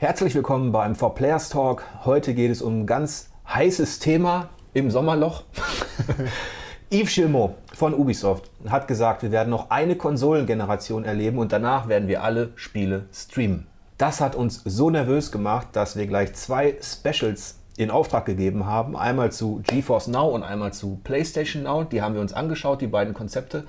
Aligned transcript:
Herzlich 0.00 0.34
willkommen 0.34 0.72
beim 0.72 0.94
For 0.94 1.14
Players 1.14 1.50
Talk. 1.50 1.84
Heute 2.06 2.32
geht 2.32 2.50
es 2.50 2.62
um 2.62 2.80
ein 2.80 2.86
ganz 2.86 3.28
heißes 3.46 3.98
Thema 3.98 4.48
im 4.72 4.90
Sommerloch. 4.90 5.42
Yves 6.90 7.14
Gilmot 7.14 7.56
von 7.74 7.92
Ubisoft 7.92 8.50
hat 8.70 8.88
gesagt, 8.88 9.22
wir 9.22 9.30
werden 9.30 9.50
noch 9.50 9.68
eine 9.68 9.96
Konsolengeneration 9.96 11.04
erleben 11.04 11.36
und 11.36 11.52
danach 11.52 11.86
werden 11.86 12.08
wir 12.08 12.22
alle 12.22 12.52
Spiele 12.54 13.10
streamen. 13.12 13.66
Das 13.98 14.22
hat 14.22 14.36
uns 14.36 14.62
so 14.64 14.88
nervös 14.88 15.30
gemacht, 15.30 15.68
dass 15.74 15.96
wir 15.96 16.06
gleich 16.06 16.32
zwei 16.32 16.78
Specials 16.80 17.58
in 17.76 17.90
Auftrag 17.90 18.24
gegeben 18.24 18.64
haben. 18.64 18.96
Einmal 18.96 19.32
zu 19.32 19.60
GeForce 19.66 20.08
Now 20.08 20.28
und 20.28 20.42
einmal 20.42 20.72
zu 20.72 20.98
PlayStation 21.04 21.64
Now. 21.64 21.84
Die 21.84 22.00
haben 22.00 22.14
wir 22.14 22.22
uns 22.22 22.32
angeschaut, 22.32 22.80
die 22.80 22.86
beiden 22.86 23.12
Konzepte. 23.12 23.64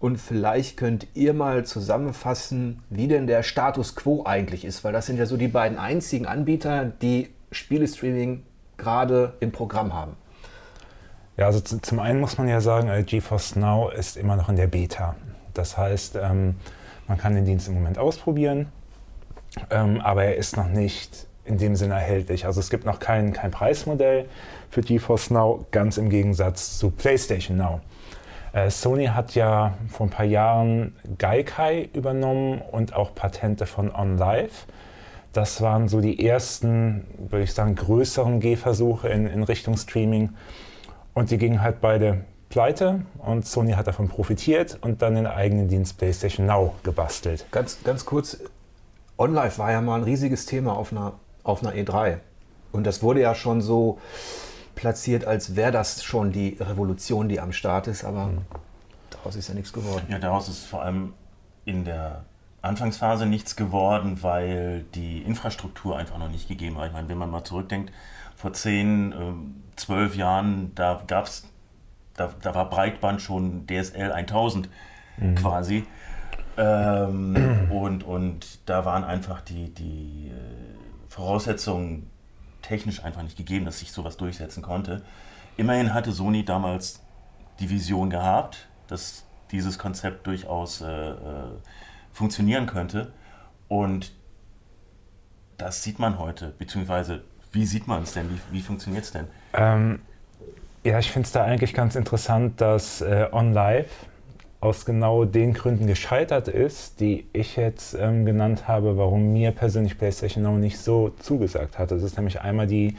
Und 0.00 0.18
vielleicht 0.18 0.76
könnt 0.76 1.08
ihr 1.14 1.34
mal 1.34 1.64
zusammenfassen, 1.64 2.82
wie 2.88 3.08
denn 3.08 3.26
der 3.26 3.42
Status 3.42 3.96
quo 3.96 4.24
eigentlich 4.24 4.64
ist, 4.64 4.84
weil 4.84 4.92
das 4.92 5.06
sind 5.06 5.18
ja 5.18 5.26
so 5.26 5.36
die 5.36 5.48
beiden 5.48 5.76
einzigen 5.76 6.26
Anbieter, 6.26 6.84
die 6.84 7.30
Spielestreaming 7.50 8.44
gerade 8.76 9.34
im 9.40 9.50
Programm 9.50 9.92
haben. 9.92 10.16
Ja, 11.36 11.46
also 11.46 11.60
zum 11.60 12.00
einen 12.00 12.20
muss 12.20 12.38
man 12.38 12.48
ja 12.48 12.60
sagen, 12.60 12.88
äh, 12.88 13.02
GeForce 13.02 13.56
Now 13.56 13.90
ist 13.90 14.16
immer 14.16 14.36
noch 14.36 14.48
in 14.48 14.56
der 14.56 14.66
Beta. 14.66 15.16
Das 15.54 15.76
heißt, 15.76 16.16
ähm, 16.16 16.56
man 17.08 17.18
kann 17.18 17.34
den 17.34 17.44
Dienst 17.44 17.68
im 17.68 17.74
Moment 17.74 17.98
ausprobieren, 17.98 18.68
ähm, 19.70 20.00
aber 20.00 20.24
er 20.24 20.36
ist 20.36 20.56
noch 20.56 20.68
nicht 20.68 21.26
in 21.44 21.58
dem 21.58 21.74
Sinne 21.74 21.94
erhältlich. 21.94 22.44
Also 22.46 22.60
es 22.60 22.70
gibt 22.70 22.84
noch 22.84 23.00
kein, 23.00 23.32
kein 23.32 23.50
Preismodell 23.50 24.26
für 24.70 24.82
GeForce 24.82 25.30
Now, 25.30 25.66
ganz 25.70 25.96
im 25.96 26.10
Gegensatz 26.10 26.78
zu 26.78 26.90
PlayStation 26.90 27.56
Now. 27.56 27.80
Äh, 28.52 28.70
Sony 28.70 29.06
hat 29.06 29.34
ja 29.34 29.74
vor 29.88 30.06
ein 30.06 30.10
paar 30.10 30.26
Jahren 30.26 30.96
Gaikai 31.18 31.88
übernommen 31.92 32.62
und 32.72 32.94
auch 32.94 33.14
Patente 33.14 33.66
von 33.66 33.94
OnLive. 33.94 34.66
Das 35.32 35.60
waren 35.60 35.88
so 35.88 36.00
die 36.00 36.26
ersten, 36.26 37.06
würde 37.30 37.44
ich 37.44 37.52
sagen, 37.52 37.74
größeren 37.74 38.40
Gehversuche 38.40 39.08
in, 39.08 39.26
in 39.26 39.42
Richtung 39.42 39.76
Streaming. 39.76 40.30
Und 41.14 41.30
die 41.30 41.38
gingen 41.38 41.62
halt 41.62 41.80
beide 41.80 42.24
pleite 42.48 43.02
und 43.18 43.46
Sony 43.46 43.72
hat 43.72 43.86
davon 43.86 44.08
profitiert 44.08 44.78
und 44.80 45.02
dann 45.02 45.14
den 45.14 45.26
eigenen 45.26 45.68
Dienst 45.68 45.98
PlayStation 45.98 46.46
Now 46.46 46.74
gebastelt. 46.82 47.44
Ganz, 47.50 47.78
ganz 47.84 48.06
kurz, 48.06 48.38
OnLive 49.16 49.58
war 49.58 49.72
ja 49.72 49.80
mal 49.80 49.96
ein 49.96 50.04
riesiges 50.04 50.46
Thema 50.46 50.76
auf 50.76 50.92
einer, 50.92 51.12
auf 51.42 51.62
einer 51.62 51.74
E3. 51.74 52.18
Und 52.72 52.86
das 52.86 53.02
wurde 53.02 53.20
ja 53.20 53.34
schon 53.34 53.60
so 53.60 53.98
platziert, 54.78 55.24
als 55.24 55.56
wäre 55.56 55.72
das 55.72 56.04
schon 56.04 56.30
die 56.30 56.56
Revolution, 56.60 57.28
die 57.28 57.40
am 57.40 57.52
Start 57.52 57.88
ist, 57.88 58.04
aber 58.04 58.26
mhm. 58.26 58.38
daraus 59.10 59.34
ist 59.34 59.48
ja 59.48 59.54
nichts 59.54 59.72
geworden. 59.72 60.06
Ja, 60.08 60.20
daraus 60.20 60.48
ist 60.48 60.64
vor 60.64 60.82
allem 60.82 61.14
in 61.64 61.84
der 61.84 62.24
Anfangsphase 62.62 63.26
nichts 63.26 63.56
geworden, 63.56 64.22
weil 64.22 64.84
die 64.94 65.22
Infrastruktur 65.22 65.98
einfach 65.98 66.18
noch 66.18 66.30
nicht 66.30 66.46
gegeben 66.46 66.76
war. 66.76 66.86
Ich 66.86 66.92
meine, 66.92 67.08
wenn 67.08 67.18
man 67.18 67.28
mal 67.28 67.42
zurückdenkt, 67.42 67.92
vor 68.36 68.52
zehn, 68.52 69.12
ähm, 69.12 69.64
zwölf 69.74 70.14
Jahren, 70.14 70.72
da 70.76 71.02
gab's, 71.08 71.48
da, 72.14 72.30
da 72.40 72.54
war 72.54 72.70
Breitband 72.70 73.20
schon 73.20 73.66
DSL 73.66 74.12
1000 74.12 74.68
mhm. 75.16 75.34
quasi. 75.34 75.86
Ähm, 76.56 77.68
und, 77.70 78.04
und 78.04 78.60
da 78.66 78.84
waren 78.84 79.02
einfach 79.02 79.40
die, 79.40 79.74
die 79.74 80.28
äh, 80.28 81.08
Voraussetzungen 81.08 82.08
technisch 82.62 83.04
einfach 83.04 83.22
nicht 83.22 83.36
gegeben, 83.36 83.64
dass 83.64 83.78
sich 83.80 83.92
sowas 83.92 84.16
durchsetzen 84.16 84.62
konnte. 84.62 85.02
Immerhin 85.56 85.94
hatte 85.94 86.12
Sony 86.12 86.44
damals 86.44 87.02
die 87.60 87.70
Vision 87.70 88.10
gehabt, 88.10 88.68
dass 88.86 89.24
dieses 89.50 89.78
Konzept 89.78 90.26
durchaus 90.26 90.80
äh, 90.80 90.86
äh, 90.86 91.14
funktionieren 92.12 92.66
könnte. 92.66 93.12
Und 93.68 94.12
das 95.56 95.82
sieht 95.82 95.98
man 95.98 96.18
heute, 96.18 96.54
beziehungsweise 96.58 97.24
wie 97.52 97.66
sieht 97.66 97.86
man 97.86 98.02
es 98.02 98.12
denn? 98.12 98.30
Wie, 98.30 98.56
wie 98.56 98.60
funktioniert 98.60 99.04
es 99.04 99.12
denn? 99.12 99.26
Ähm, 99.54 100.00
ja, 100.84 100.98
ich 100.98 101.10
finde 101.10 101.26
es 101.26 101.32
da 101.32 101.44
eigentlich 101.44 101.74
ganz 101.74 101.96
interessant, 101.96 102.60
dass 102.60 103.00
äh, 103.00 103.28
OnLive 103.32 103.88
aus 104.60 104.84
genau 104.84 105.24
den 105.24 105.54
Gründen 105.54 105.86
gescheitert 105.86 106.48
ist, 106.48 107.00
die 107.00 107.26
ich 107.32 107.56
jetzt 107.56 107.94
ähm, 107.94 108.26
genannt 108.26 108.66
habe, 108.66 108.96
warum 108.96 109.32
mir 109.32 109.52
persönlich 109.52 109.96
PlayStation 109.96 110.42
Now 110.42 110.56
nicht 110.56 110.78
so 110.78 111.10
zugesagt 111.20 111.78
hat. 111.78 111.92
Das 111.92 112.02
ist 112.02 112.16
nämlich 112.16 112.40
einmal 112.40 112.66
die, 112.66 112.96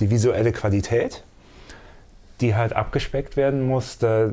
die 0.00 0.10
visuelle 0.10 0.52
Qualität, 0.52 1.22
die 2.40 2.56
halt 2.56 2.72
abgespeckt 2.72 3.36
werden 3.36 3.66
muss, 3.66 3.98
da, 3.98 4.30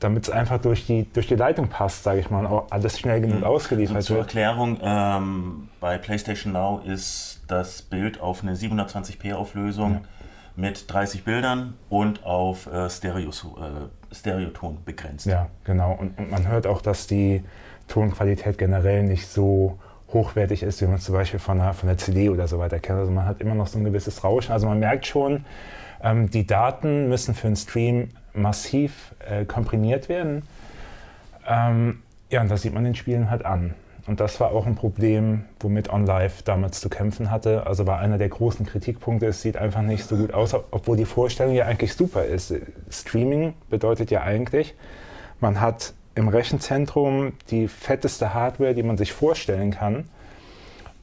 damit 0.00 0.24
es 0.24 0.30
einfach 0.30 0.60
durch 0.62 0.86
die, 0.86 1.06
durch 1.12 1.26
die 1.26 1.34
Leitung 1.34 1.68
passt, 1.68 2.04
sage 2.04 2.20
ich 2.20 2.30
mal, 2.30 2.46
und 2.46 2.72
alles 2.72 2.98
schnell 2.98 3.20
genug 3.20 3.40
mhm. 3.40 3.44
ausgeliefert 3.44 3.96
wird. 3.96 4.04
Zur 4.04 4.18
Erklärung, 4.18 4.78
ähm, 4.82 5.68
bei 5.78 5.98
PlayStation 5.98 6.54
Now 6.54 6.80
ist 6.86 7.42
das 7.48 7.82
Bild 7.82 8.18
auf 8.18 8.42
eine 8.42 8.54
720p 8.54 9.34
Auflösung. 9.34 9.92
Ja 9.92 10.00
mit 10.56 10.90
30 10.92 11.24
Bildern 11.24 11.74
und 11.88 12.24
auf 12.24 12.66
äh, 12.66 12.90
Stereo, 12.90 13.30
äh, 13.30 13.88
Stereoton 14.12 14.78
begrenzt. 14.84 15.26
Ja, 15.26 15.48
genau. 15.64 15.92
Und, 15.92 16.18
und, 16.18 16.30
man 16.30 16.48
hört 16.48 16.66
auch, 16.66 16.82
dass 16.82 17.06
die 17.06 17.42
Tonqualität 17.88 18.58
generell 18.58 19.02
nicht 19.02 19.26
so 19.26 19.78
hochwertig 20.12 20.62
ist, 20.62 20.80
wie 20.80 20.86
man 20.86 20.96
es 20.96 21.04
zum 21.04 21.14
Beispiel 21.14 21.40
von 21.40 21.58
der, 21.58 21.72
von 21.72 21.88
der 21.88 21.98
CD 21.98 22.28
oder 22.28 22.46
so 22.46 22.58
weiter 22.58 22.78
kennt. 22.78 22.98
Also 22.98 23.10
man 23.10 23.26
hat 23.26 23.40
immer 23.40 23.54
noch 23.54 23.66
so 23.66 23.78
ein 23.78 23.84
gewisses 23.84 24.22
Rauschen. 24.24 24.52
Also 24.52 24.66
man 24.66 24.78
merkt 24.78 25.06
schon, 25.06 25.44
ähm, 26.02 26.30
die 26.30 26.46
Daten 26.46 27.08
müssen 27.08 27.34
für 27.34 27.46
einen 27.46 27.56
Stream 27.56 28.10
massiv 28.34 29.14
äh, 29.28 29.44
komprimiert 29.44 30.08
werden. 30.08 30.42
Ähm, 31.46 32.02
ja, 32.30 32.40
und 32.40 32.50
das 32.50 32.62
sieht 32.62 32.74
man 32.74 32.84
den 32.84 32.94
Spielen 32.94 33.30
halt 33.30 33.44
an. 33.44 33.74
Und 34.06 34.18
das 34.18 34.40
war 34.40 34.50
auch 34.50 34.66
ein 34.66 34.74
Problem, 34.74 35.44
womit 35.60 35.92
OnLive 35.92 36.42
damals 36.44 36.80
zu 36.80 36.88
kämpfen 36.88 37.30
hatte. 37.30 37.66
Also 37.66 37.86
war 37.86 38.00
einer 38.00 38.18
der 38.18 38.28
großen 38.28 38.66
Kritikpunkte, 38.66 39.26
es 39.26 39.42
sieht 39.42 39.56
einfach 39.56 39.82
nicht 39.82 40.04
so 40.04 40.16
gut 40.16 40.34
aus, 40.34 40.54
obwohl 40.54 40.96
die 40.96 41.04
Vorstellung 41.04 41.54
ja 41.54 41.66
eigentlich 41.66 41.94
super 41.94 42.24
ist. 42.24 42.52
Streaming 42.90 43.54
bedeutet 43.70 44.10
ja 44.10 44.22
eigentlich, 44.22 44.74
man 45.40 45.60
hat 45.60 45.94
im 46.14 46.28
Rechenzentrum 46.28 47.34
die 47.50 47.68
fetteste 47.68 48.34
Hardware, 48.34 48.74
die 48.74 48.82
man 48.82 48.96
sich 48.96 49.12
vorstellen 49.12 49.70
kann. 49.70 50.08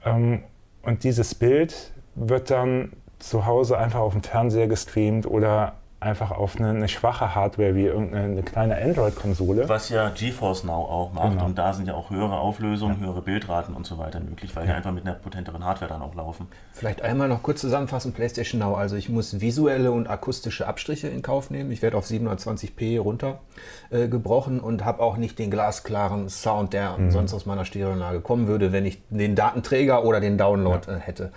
Ähm, 0.06 0.44
und 0.84 1.04
dieses 1.04 1.36
Bild 1.36 1.92
wird 2.16 2.52
dann 2.52 2.92
zu 3.20 3.46
Hause 3.46 3.78
einfach 3.78 4.00
auf 4.00 4.14
dem 4.14 4.24
Fernseher 4.24 4.68
gestreamt 4.68 5.26
oder 5.26 5.74
einfach 6.02 6.32
auf 6.32 6.58
eine, 6.58 6.70
eine, 6.70 6.88
schwache 6.88 7.36
Hardware 7.36 7.76
wie 7.76 7.86
irgendeine 7.86 8.42
kleine 8.42 8.78
Android-Konsole. 8.82 9.68
Was 9.68 9.90
ja 9.90 10.10
GeForce 10.10 10.64
Now 10.64 10.86
auch 10.86 11.12
macht. 11.12 11.32
Genau. 11.32 11.46
Und 11.46 11.58
da 11.58 11.74
sind 11.74 11.88
ja 11.88 11.94
auch 11.94 12.10
höhere 12.10 12.40
Auflösungen, 12.40 13.00
ja. 13.02 13.08
höhere 13.08 13.22
Bildraten 13.22 13.74
und 13.74 13.86
so 13.86 13.98
weiter 13.98 14.22
möglich, 14.22 14.56
weil 14.56 14.64
ja. 14.64 14.72
die 14.72 14.78
einfach 14.78 14.94
mit 14.94 15.06
einer 15.06 15.16
potenteren 15.16 15.66
Hardware 15.66 15.90
dann 15.90 16.02
auch 16.02 16.16
laufen. 16.16 16.48
Vielleicht 16.72 17.02
einmal 17.02 17.28
noch 17.28 17.44
kurz 17.44 17.60
zusammenfassen, 17.60 18.14
PlayStation 18.14 18.60
Now. 18.60 18.76
Also 18.76 18.96
ich 18.96 19.10
muss 19.10 19.42
visuelle 19.42 19.92
und 19.92 20.08
akustische 20.10 20.68
Abstriche 20.68 21.10
in 21.10 21.22
Kauf 21.22 21.50
nehmen. 21.50 21.70
Ich 21.72 21.82
werde 21.82 21.98
auf 21.98 22.06
720p 22.06 23.00
runtergebrochen 23.00 24.60
äh, 24.60 24.62
und 24.62 24.86
habe 24.86 25.04
auch 25.04 25.18
nicht 25.18 25.38
den 25.38 25.52
glasklaren 25.52 26.30
Sound, 26.30 26.72
der 26.72 26.98
mhm. 26.98 27.12
sonst 27.12 27.34
aus 27.34 27.46
meiner 27.46 27.66
Stereoanlage 27.66 28.22
kommen 28.22 28.48
würde, 28.48 28.72
wenn 28.72 28.86
ich 28.86 29.02
den 29.10 29.36
Datenträger 29.36 30.06
oder 30.06 30.22
den 30.22 30.38
Download 30.38 30.90
ja. 30.90 30.96
äh, 30.96 31.00
hätte. 31.00 31.34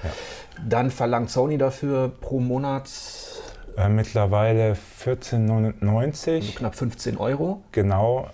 Dann 0.64 0.92
verlangt 0.92 1.30
Sony 1.30 1.58
dafür 1.58 2.12
pro 2.20 2.38
Monat 2.38 2.88
äh, 3.76 3.88
mittlerweile 3.88 4.74
14,99. 5.04 6.34
Also 6.34 6.52
knapp 6.52 6.74
15 6.74 7.16
Euro. 7.16 7.62
Genau. 7.72 8.28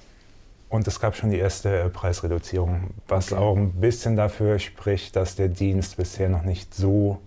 Und 0.69 0.87
es 0.87 1.01
gab 1.01 1.17
schon 1.17 1.31
die 1.31 1.39
erste 1.39 1.81
äh, 1.81 1.89
Preisreduzierung, 1.89 2.91
was 3.07 3.33
okay. 3.33 3.41
auch 3.41 3.57
ein 3.57 3.73
bisschen 3.73 4.17
dafür 4.17 4.59
spricht, 4.59 5.17
dass 5.17 5.35
der 5.37 5.49
Dienst 5.49 5.97
bisher 5.97 6.29
noch 6.29 6.43
nicht 6.43 6.75
so 6.75 7.19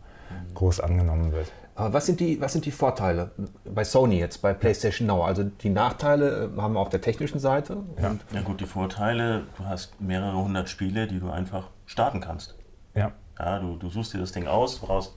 groß 0.54 0.80
angenommen 0.80 1.32
wird. 1.32 1.52
Aber 1.74 1.94
was 1.94 2.06
sind, 2.06 2.20
die, 2.20 2.40
was 2.40 2.54
sind 2.54 2.66
die 2.66 2.72
Vorteile 2.72 3.32
bei 3.66 3.84
Sony 3.84 4.20
jetzt, 4.20 4.42
bei 4.42 4.54
PlayStation 4.54 5.08
Now? 5.08 5.24
Also 5.24 5.44
die 5.44 5.70
Nachteile 5.70 6.52
äh, 6.56 6.62
haben 6.62 6.74
wir 6.74 6.80
auf 6.80 6.90
der 6.90 7.02
technischen 7.02 7.40
Seite. 7.40 7.78
Ja. 8.00 8.16
ja 8.34 8.42
gut, 8.42 8.60
die 8.60 8.66
Vorteile, 8.66 9.46
du 9.58 9.66
hast 9.66 10.00
mehrere 10.00 10.38
hundert 10.38 10.70
Spiele, 10.70 11.08
die 11.08 11.20
du 11.20 11.32
einfach 11.32 11.70
starten 11.86 12.22
kannst. 12.22 12.56
Ja. 12.94 13.14
ja 13.40 13.60
du, 13.60 13.78
du 13.78 13.90
suchst 13.90 14.14
dir 14.14 14.20
das 14.20 14.32
Ding 14.34 14.48
aus, 14.48 14.80
brauchst 14.80 15.16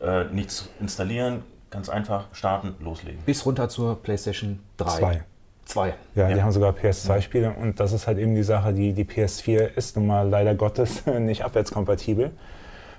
äh, 0.00 0.24
nichts 0.24 0.68
installieren, 0.80 1.44
Ganz 1.70 1.88
einfach 1.88 2.26
starten, 2.32 2.74
loslegen. 2.80 3.20
Bis 3.24 3.46
runter 3.46 3.68
zur 3.68 4.02
PlayStation 4.02 4.60
3. 4.76 4.98
2. 4.98 5.24
Zwei. 5.64 5.94
Ja, 6.16 6.28
ja, 6.28 6.34
die 6.34 6.42
haben 6.42 6.50
sogar 6.50 6.72
PS2-Spiele 6.72 7.52
und 7.52 7.78
das 7.78 7.92
ist 7.92 8.08
halt 8.08 8.18
eben 8.18 8.34
die 8.34 8.42
Sache, 8.42 8.72
die, 8.72 8.92
die 8.92 9.04
PS4 9.04 9.76
ist 9.76 9.94
nun 9.96 10.08
mal 10.08 10.28
leider 10.28 10.56
Gottes 10.56 11.06
nicht 11.18 11.44
abwärtskompatibel. 11.44 12.32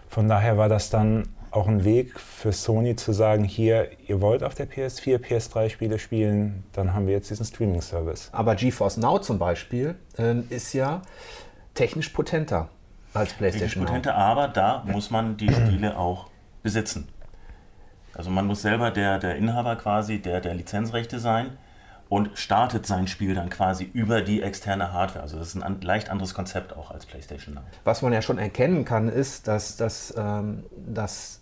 Von 0.07 0.29
daher 0.29 0.57
war 0.57 0.69
das 0.69 0.89
dann 0.89 1.27
auch 1.51 1.68
ein 1.68 1.83
Weg 1.83 2.18
für 2.18 2.53
Sony 2.53 2.95
zu 2.95 3.12
sagen, 3.12 3.44
hier, 3.44 3.89
ihr 4.07 4.21
wollt 4.21 4.41
auf 4.41 4.56
der 4.56 4.69
PS4 4.69 5.19
PS3-Spiele 5.19 6.00
spielen, 6.00 6.63
dann 6.71 6.94
haben 6.94 7.07
wir 7.07 7.13
jetzt 7.13 7.29
diesen 7.29 7.45
Streaming-Service. 7.45 8.29
Aber 8.31 8.56
GeForce 8.56 8.97
Now 8.97 9.19
zum 9.19 9.38
Beispiel 9.38 9.95
ähm, 10.18 10.45
ist 10.50 10.71
ja 10.71 11.01
technisch 11.73 12.09
potenter 12.09 12.69
als 13.13 13.33
PlayStation 13.33 13.85
technisch 13.85 13.85
potenter, 13.85 14.15
aber 14.15 14.47
da 14.47 14.83
muss 14.88 15.12
man 15.12 15.35
die 15.35 15.51
Spiele 15.51 15.97
auch 15.97 16.27
besitzen. 16.63 17.09
Also 18.16 18.30
man 18.30 18.48
muss 18.48 18.62
selber 18.62 18.92
der, 18.92 19.19
der 19.19 19.36
Inhaber 19.36 19.75
quasi 19.75 20.19
der, 20.19 20.42
der 20.42 20.54
Lizenzrechte 20.54 21.19
sein 21.19 21.58
und 22.10 22.38
startet 22.38 22.86
sein 22.86 23.08
Spiel 23.08 23.36
dann 23.36 23.50
quasi 23.50 23.90
über 23.94 24.22
die 24.22 24.42
externe 24.42 24.92
Hardware. 24.92 25.24
Also 25.24 25.38
das 25.38 25.56
ist 25.56 25.62
ein 25.62 25.81
leicht 25.81 26.10
anderes 26.10 26.34
Konzept 26.34 26.75
auch 26.75 26.92
als 26.92 27.06
PlayStation 27.06 27.56
Now. 27.56 27.62
Was 27.86 28.02
man 28.02 28.12
ja 28.12 28.22
schon 28.22 28.38
erkennen 28.38 28.84
kann, 28.84 29.08
ist, 29.08 29.48
dass, 29.48 29.78
dass, 29.78 30.13
ähm, 30.18 30.66
dass 30.75 31.40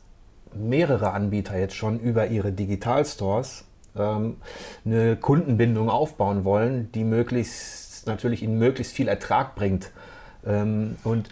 mehrere 0.54 1.12
Anbieter 1.12 1.58
jetzt 1.58 1.76
schon 1.76 2.00
über 2.00 2.28
ihre 2.28 2.52
Digitalstores 2.52 3.66
ähm, 3.98 4.38
eine 4.86 5.16
Kundenbindung 5.16 5.90
aufbauen 5.90 6.44
wollen, 6.44 6.92
die 6.92 7.04
möglichst 7.04 8.06
natürlich 8.08 8.44
ihnen 8.44 8.60
möglichst 8.60 8.94
viel 8.94 9.08
Ertrag 9.08 9.56
bringt. 9.56 9.92
Ähm, 10.46 10.98
und 11.04 11.30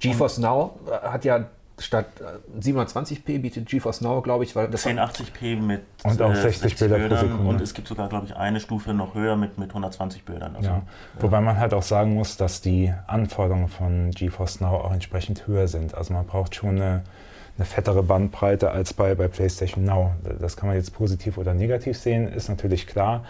GeForce 0.00 0.38
Now 0.38 0.80
hat 1.02 1.24
ja 1.24 1.46
statt 1.84 2.06
720p 2.58 3.40
bietet 3.40 3.66
GeForce 3.66 4.00
Now, 4.00 4.20
glaube 4.22 4.44
ich, 4.44 4.54
weil 4.56 4.68
das 4.68 4.86
1080p 4.86 5.56
mit 5.56 5.82
und 6.04 6.22
auch 6.22 6.34
60, 6.34 6.60
60 6.60 6.78
Bilder 6.78 6.98
Bildern 6.98 7.18
pro 7.18 7.26
Sekunde. 7.26 7.48
und 7.48 7.60
es 7.60 7.74
gibt 7.74 7.88
sogar, 7.88 8.08
glaube 8.08 8.26
ich, 8.26 8.36
eine 8.36 8.60
Stufe 8.60 8.94
noch 8.94 9.14
höher 9.14 9.36
mit, 9.36 9.58
mit 9.58 9.70
120 9.70 10.24
Bildern. 10.24 10.56
Also, 10.56 10.68
ja. 10.68 10.82
Wobei 11.20 11.40
man 11.40 11.58
halt 11.58 11.74
auch 11.74 11.82
sagen 11.82 12.14
muss, 12.14 12.36
dass 12.36 12.60
die 12.60 12.92
Anforderungen 13.06 13.68
von 13.68 14.10
GeForce 14.10 14.60
Now 14.60 14.76
auch 14.76 14.92
entsprechend 14.92 15.46
höher 15.46 15.68
sind. 15.68 15.94
Also 15.94 16.12
man 16.14 16.26
braucht 16.26 16.54
schon 16.54 16.70
eine, 16.70 17.02
eine 17.56 17.66
fettere 17.66 18.02
Bandbreite 18.02 18.70
als 18.70 18.94
bei, 18.94 19.14
bei 19.14 19.28
PlayStation 19.28 19.84
Now. 19.84 20.12
Das 20.40 20.56
kann 20.56 20.68
man 20.68 20.76
jetzt 20.76 20.94
positiv 20.94 21.38
oder 21.38 21.54
negativ 21.54 21.98
sehen, 21.98 22.32
ist 22.32 22.48
natürlich 22.48 22.86
klar. 22.86 23.24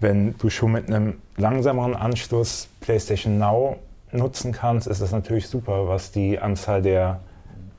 Wenn 0.00 0.36
du 0.38 0.48
schon 0.48 0.72
mit 0.72 0.88
einem 0.88 1.18
langsameren 1.36 1.94
Anschluss 1.94 2.68
PlayStation 2.80 3.38
Now 3.38 3.76
nutzen 4.12 4.52
kannst, 4.52 4.86
ist 4.86 5.02
das 5.02 5.12
natürlich 5.12 5.48
super, 5.48 5.88
was 5.88 6.10
die 6.10 6.38
Anzahl 6.38 6.82
der 6.82 7.20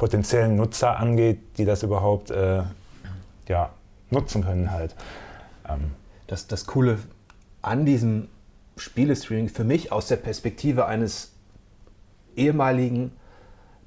potenziellen 0.01 0.55
Nutzer 0.55 0.97
angeht, 0.97 1.59
die 1.59 1.63
das 1.63 1.83
überhaupt 1.83 2.31
äh, 2.31 2.63
ja, 3.47 3.69
nutzen 4.09 4.43
können 4.43 4.71
halt. 4.71 4.95
Ähm. 5.69 5.91
Das, 6.25 6.47
das 6.47 6.65
Coole 6.65 6.97
an 7.61 7.85
diesem 7.85 8.27
Spielestreaming 8.77 9.49
für 9.49 9.63
mich 9.63 9.91
aus 9.91 10.07
der 10.07 10.15
Perspektive 10.15 10.87
eines 10.87 11.33
ehemaligen 12.35 13.11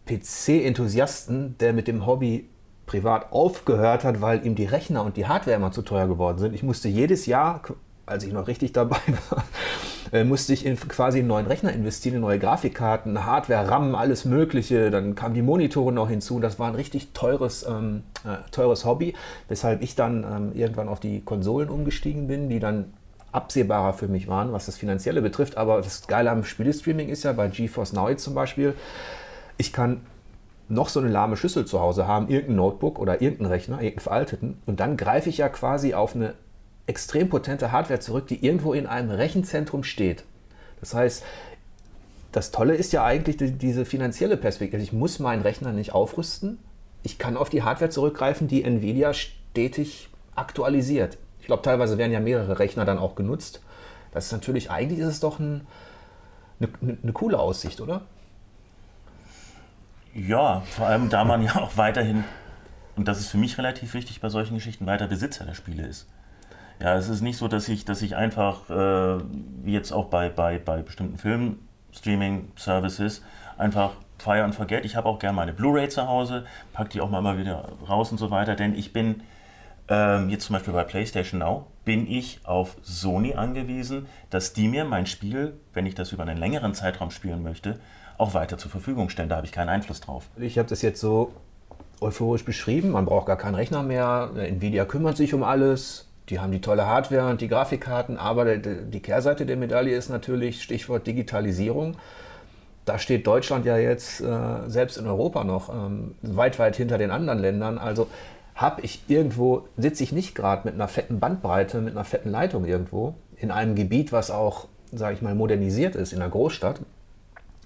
PC-Enthusiasten, 0.06 1.58
der 1.58 1.72
mit 1.72 1.88
dem 1.88 2.06
Hobby 2.06 2.48
privat 2.86 3.32
aufgehört 3.32 4.04
hat, 4.04 4.20
weil 4.20 4.46
ihm 4.46 4.54
die 4.54 4.66
Rechner 4.66 5.02
und 5.02 5.16
die 5.16 5.26
Hardware 5.26 5.56
immer 5.56 5.72
zu 5.72 5.82
teuer 5.82 6.06
geworden 6.06 6.38
sind. 6.38 6.54
Ich 6.54 6.62
musste 6.62 6.86
jedes 6.86 7.26
Jahr, 7.26 7.60
als 8.06 8.24
ich 8.24 8.32
noch 8.32 8.46
richtig 8.46 8.72
dabei 8.72 8.98
war, 9.30 9.44
äh, 10.12 10.24
musste 10.24 10.52
ich 10.52 10.64
in 10.66 10.76
quasi 10.76 11.20
einen 11.20 11.28
neuen 11.28 11.46
Rechner 11.46 11.72
investieren, 11.72 12.16
in 12.16 12.20
neue 12.20 12.38
Grafikkarten, 12.38 13.24
Hardware, 13.24 13.68
RAM, 13.68 13.94
alles 13.94 14.24
Mögliche. 14.24 14.90
Dann 14.90 15.14
kamen 15.14 15.34
die 15.34 15.42
Monitore 15.42 15.92
noch 15.92 16.08
hinzu. 16.08 16.40
Das 16.40 16.58
war 16.58 16.68
ein 16.68 16.74
richtig 16.74 17.12
teures, 17.12 17.66
ähm, 17.68 18.02
äh, 18.24 18.36
teures 18.50 18.84
Hobby, 18.84 19.14
weshalb 19.48 19.82
ich 19.82 19.94
dann 19.94 20.24
ähm, 20.24 20.52
irgendwann 20.54 20.88
auf 20.88 21.00
die 21.00 21.20
Konsolen 21.20 21.68
umgestiegen 21.68 22.26
bin, 22.26 22.48
die 22.48 22.60
dann 22.60 22.92
absehbarer 23.32 23.92
für 23.92 24.06
mich 24.06 24.28
waren, 24.28 24.52
was 24.52 24.66
das 24.66 24.76
Finanzielle 24.76 25.20
betrifft. 25.20 25.56
Aber 25.56 25.80
das 25.80 26.06
Geile 26.06 26.30
am 26.30 26.44
Spielestreaming 26.44 27.08
ist 27.08 27.24
ja 27.24 27.32
bei 27.32 27.48
GeForce 27.48 27.92
Now 27.92 28.14
zum 28.14 28.34
Beispiel, 28.34 28.74
ich 29.56 29.72
kann 29.72 30.00
noch 30.68 30.88
so 30.88 31.00
eine 31.00 31.08
lahme 31.08 31.36
Schüssel 31.36 31.66
zu 31.66 31.80
Hause 31.80 32.06
haben, 32.06 32.28
irgendein 32.28 32.56
Notebook 32.56 32.98
oder 32.98 33.20
irgendeinen 33.20 33.50
Rechner, 33.50 33.76
irgendeinen 33.76 34.00
veralteten, 34.00 34.58
und 34.66 34.80
dann 34.80 34.96
greife 34.96 35.28
ich 35.28 35.38
ja 35.38 35.48
quasi 35.48 35.94
auf 35.94 36.14
eine 36.14 36.34
extrem 36.86 37.28
potente 37.28 37.72
Hardware 37.72 38.00
zurück, 38.00 38.26
die 38.26 38.44
irgendwo 38.44 38.72
in 38.72 38.86
einem 38.86 39.10
Rechenzentrum 39.10 39.84
steht. 39.84 40.24
Das 40.80 40.94
heißt, 40.94 41.24
das 42.32 42.50
Tolle 42.50 42.74
ist 42.74 42.92
ja 42.92 43.04
eigentlich 43.04 43.36
die, 43.36 43.52
diese 43.52 43.84
finanzielle 43.84 44.36
Perspektive. 44.36 44.82
Ich 44.82 44.92
muss 44.92 45.18
meinen 45.18 45.42
Rechner 45.42 45.72
nicht 45.72 45.92
aufrüsten. 45.92 46.58
Ich 47.02 47.18
kann 47.18 47.36
auf 47.36 47.48
die 47.48 47.62
Hardware 47.62 47.90
zurückgreifen, 47.90 48.48
die 48.48 48.64
Nvidia 48.64 49.14
stetig 49.14 50.08
aktualisiert. 50.34 51.16
Ich 51.40 51.46
glaube, 51.46 51.62
teilweise 51.62 51.96
werden 51.96 52.12
ja 52.12 52.20
mehrere 52.20 52.58
Rechner 52.58 52.84
dann 52.84 52.98
auch 52.98 53.14
genutzt. 53.14 53.60
Das 54.12 54.26
ist 54.26 54.32
natürlich, 54.32 54.70
eigentlich 54.70 54.98
ist 54.98 55.08
es 55.08 55.20
doch 55.20 55.38
ein, 55.38 55.66
eine, 56.58 56.68
eine 57.02 57.12
coole 57.12 57.38
Aussicht, 57.38 57.80
oder? 57.80 58.02
Ja, 60.14 60.62
vor 60.70 60.86
allem 60.86 61.08
da 61.08 61.24
man 61.24 61.42
ja 61.42 61.56
auch 61.56 61.76
weiterhin, 61.76 62.24
und 62.96 63.08
das 63.08 63.20
ist 63.20 63.28
für 63.28 63.38
mich 63.38 63.58
relativ 63.58 63.94
wichtig 63.94 64.20
bei 64.20 64.28
solchen 64.28 64.54
Geschichten, 64.54 64.86
weiter 64.86 65.06
Besitzer 65.06 65.44
der 65.44 65.54
Spiele 65.54 65.86
ist. 65.86 66.08
Ja, 66.80 66.96
es 66.96 67.08
ist 67.08 67.20
nicht 67.20 67.36
so, 67.36 67.48
dass 67.48 67.68
ich, 67.68 67.84
dass 67.84 68.02
ich 68.02 68.16
einfach, 68.16 68.68
äh, 68.68 69.18
jetzt 69.64 69.92
auch 69.92 70.06
bei, 70.06 70.28
bei, 70.28 70.58
bei 70.58 70.82
bestimmten 70.82 71.18
Film-Streaming-Services, 71.18 73.22
einfach 73.56 73.92
fire 74.18 74.44
und 74.44 74.54
forget. 74.54 74.84
Ich 74.84 74.96
habe 74.96 75.08
auch 75.08 75.18
gerne 75.18 75.36
meine 75.36 75.52
Blu-ray 75.52 75.88
zu 75.88 76.08
Hause, 76.08 76.44
packe 76.72 76.90
die 76.90 77.00
auch 77.00 77.10
mal, 77.10 77.22
mal 77.22 77.38
wieder 77.38 77.68
raus 77.88 78.10
und 78.10 78.18
so 78.18 78.30
weiter, 78.30 78.54
denn 78.54 78.74
ich 78.74 78.92
bin 78.92 79.22
ähm, 79.88 80.30
jetzt 80.30 80.46
zum 80.46 80.54
Beispiel 80.54 80.72
bei 80.72 80.84
PlayStation 80.84 81.40
Now, 81.40 81.66
bin 81.84 82.10
ich 82.10 82.40
auf 82.44 82.76
Sony 82.82 83.34
angewiesen, 83.34 84.06
dass 84.30 84.52
die 84.52 84.68
mir 84.68 84.84
mein 84.84 85.06
Spiel, 85.06 85.54
wenn 85.74 85.86
ich 85.86 85.94
das 85.94 86.12
über 86.12 86.22
einen 86.22 86.38
längeren 86.38 86.74
Zeitraum 86.74 87.10
spielen 87.10 87.42
möchte, 87.42 87.78
auch 88.16 88.34
weiter 88.34 88.56
zur 88.56 88.70
Verfügung 88.70 89.10
stellen. 89.10 89.28
Da 89.28 89.36
habe 89.36 89.46
ich 89.46 89.52
keinen 89.52 89.68
Einfluss 89.68 90.00
drauf. 90.00 90.28
Ich 90.36 90.58
habe 90.58 90.68
das 90.68 90.82
jetzt 90.82 91.00
so 91.00 91.34
euphorisch 92.00 92.44
beschrieben. 92.44 92.90
Man 92.90 93.04
braucht 93.04 93.26
gar 93.26 93.36
keinen 93.36 93.56
Rechner 93.56 93.82
mehr. 93.82 94.30
Nvidia 94.34 94.84
kümmert 94.84 95.16
sich 95.16 95.34
um 95.34 95.42
alles 95.42 96.08
die 96.28 96.40
haben 96.40 96.52
die 96.52 96.60
tolle 96.60 96.86
Hardware 96.86 97.30
und 97.30 97.40
die 97.40 97.48
Grafikkarten, 97.48 98.16
aber 98.16 98.56
die 98.56 99.00
Kehrseite 99.00 99.44
der 99.44 99.56
Medaille 99.56 99.94
ist 99.94 100.08
natürlich 100.08 100.62
Stichwort 100.62 101.06
Digitalisierung. 101.06 101.96
Da 102.86 102.98
steht 102.98 103.26
Deutschland 103.26 103.64
ja 103.66 103.78
jetzt 103.78 104.20
äh, 104.20 104.26
selbst 104.66 104.98
in 104.98 105.06
Europa 105.06 105.44
noch 105.44 105.68
ähm, 105.70 106.14
weit, 106.22 106.58
weit 106.58 106.76
hinter 106.76 106.98
den 106.98 107.10
anderen 107.10 107.38
Ländern. 107.38 107.78
Also 107.78 108.08
habe 108.54 108.82
ich 108.82 109.02
irgendwo, 109.08 109.68
sitze 109.76 110.02
ich 110.04 110.12
nicht 110.12 110.34
gerade 110.34 110.62
mit 110.64 110.74
einer 110.74 110.88
fetten 110.88 111.18
Bandbreite, 111.18 111.80
mit 111.80 111.94
einer 111.94 112.04
fetten 112.04 112.30
Leitung 112.30 112.64
irgendwo 112.64 113.14
in 113.36 113.50
einem 113.50 113.74
Gebiet, 113.74 114.12
was 114.12 114.30
auch, 114.30 114.68
sage 114.92 115.14
ich 115.14 115.22
mal, 115.22 115.34
modernisiert 115.34 115.96
ist 115.96 116.12
in 116.12 116.20
einer 116.20 116.30
Großstadt, 116.30 116.80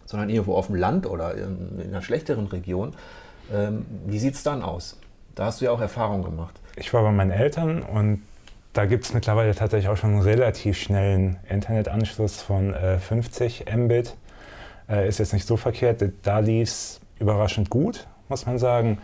sondern 0.07 0.31
irgendwo 0.31 0.55
auf 0.55 0.67
dem 0.67 0.77
Land 0.77 1.07
oder 1.07 1.35
in, 1.35 1.81
in 1.81 1.89
einer 1.91 2.03
schlechteren 2.03 2.47
Region. 2.47 2.95
Ähm, 3.53 3.87
wie 4.07 4.19
sieht 4.19 4.35
es 4.35 4.43
dann 4.43 4.63
aus? 4.63 4.99
Da 5.35 5.47
hast 5.47 5.61
du 5.61 5.67
ja 5.67 5.71
auch 5.71 5.81
Erfahrung 5.81 6.23
gemacht. 6.23 6.55
Ich 6.77 6.93
war 6.93 7.03
bei 7.03 7.13
meinen 7.13 7.31
Eltern 7.31 7.83
und 7.83 8.23
da 8.79 8.87
gibt 8.87 9.07
es 9.07 9.13
mittlerweile 9.13 9.57
tatsächlich 9.57 9.89
auch 9.89 9.97
schon 9.97 10.11
einen 10.11 10.23
relativ 10.23 10.79
schnellen 10.79 11.37
Internetanschluss 11.49 12.41
von 12.41 12.75
äh, 12.75 13.01
50 13.01 13.65
Mbit. 13.77 14.15
Äh, 14.89 15.09
ist 15.09 15.19
jetzt 15.19 15.33
nicht 15.33 15.49
so 15.49 15.57
verkehrt. 15.57 16.01
Da 16.23 16.39
lief 16.39 16.69
es 16.69 17.01
überraschend 17.19 17.71
gut, 17.71 18.07
muss 18.29 18.47
man 18.47 18.61
sagen. 18.61 18.99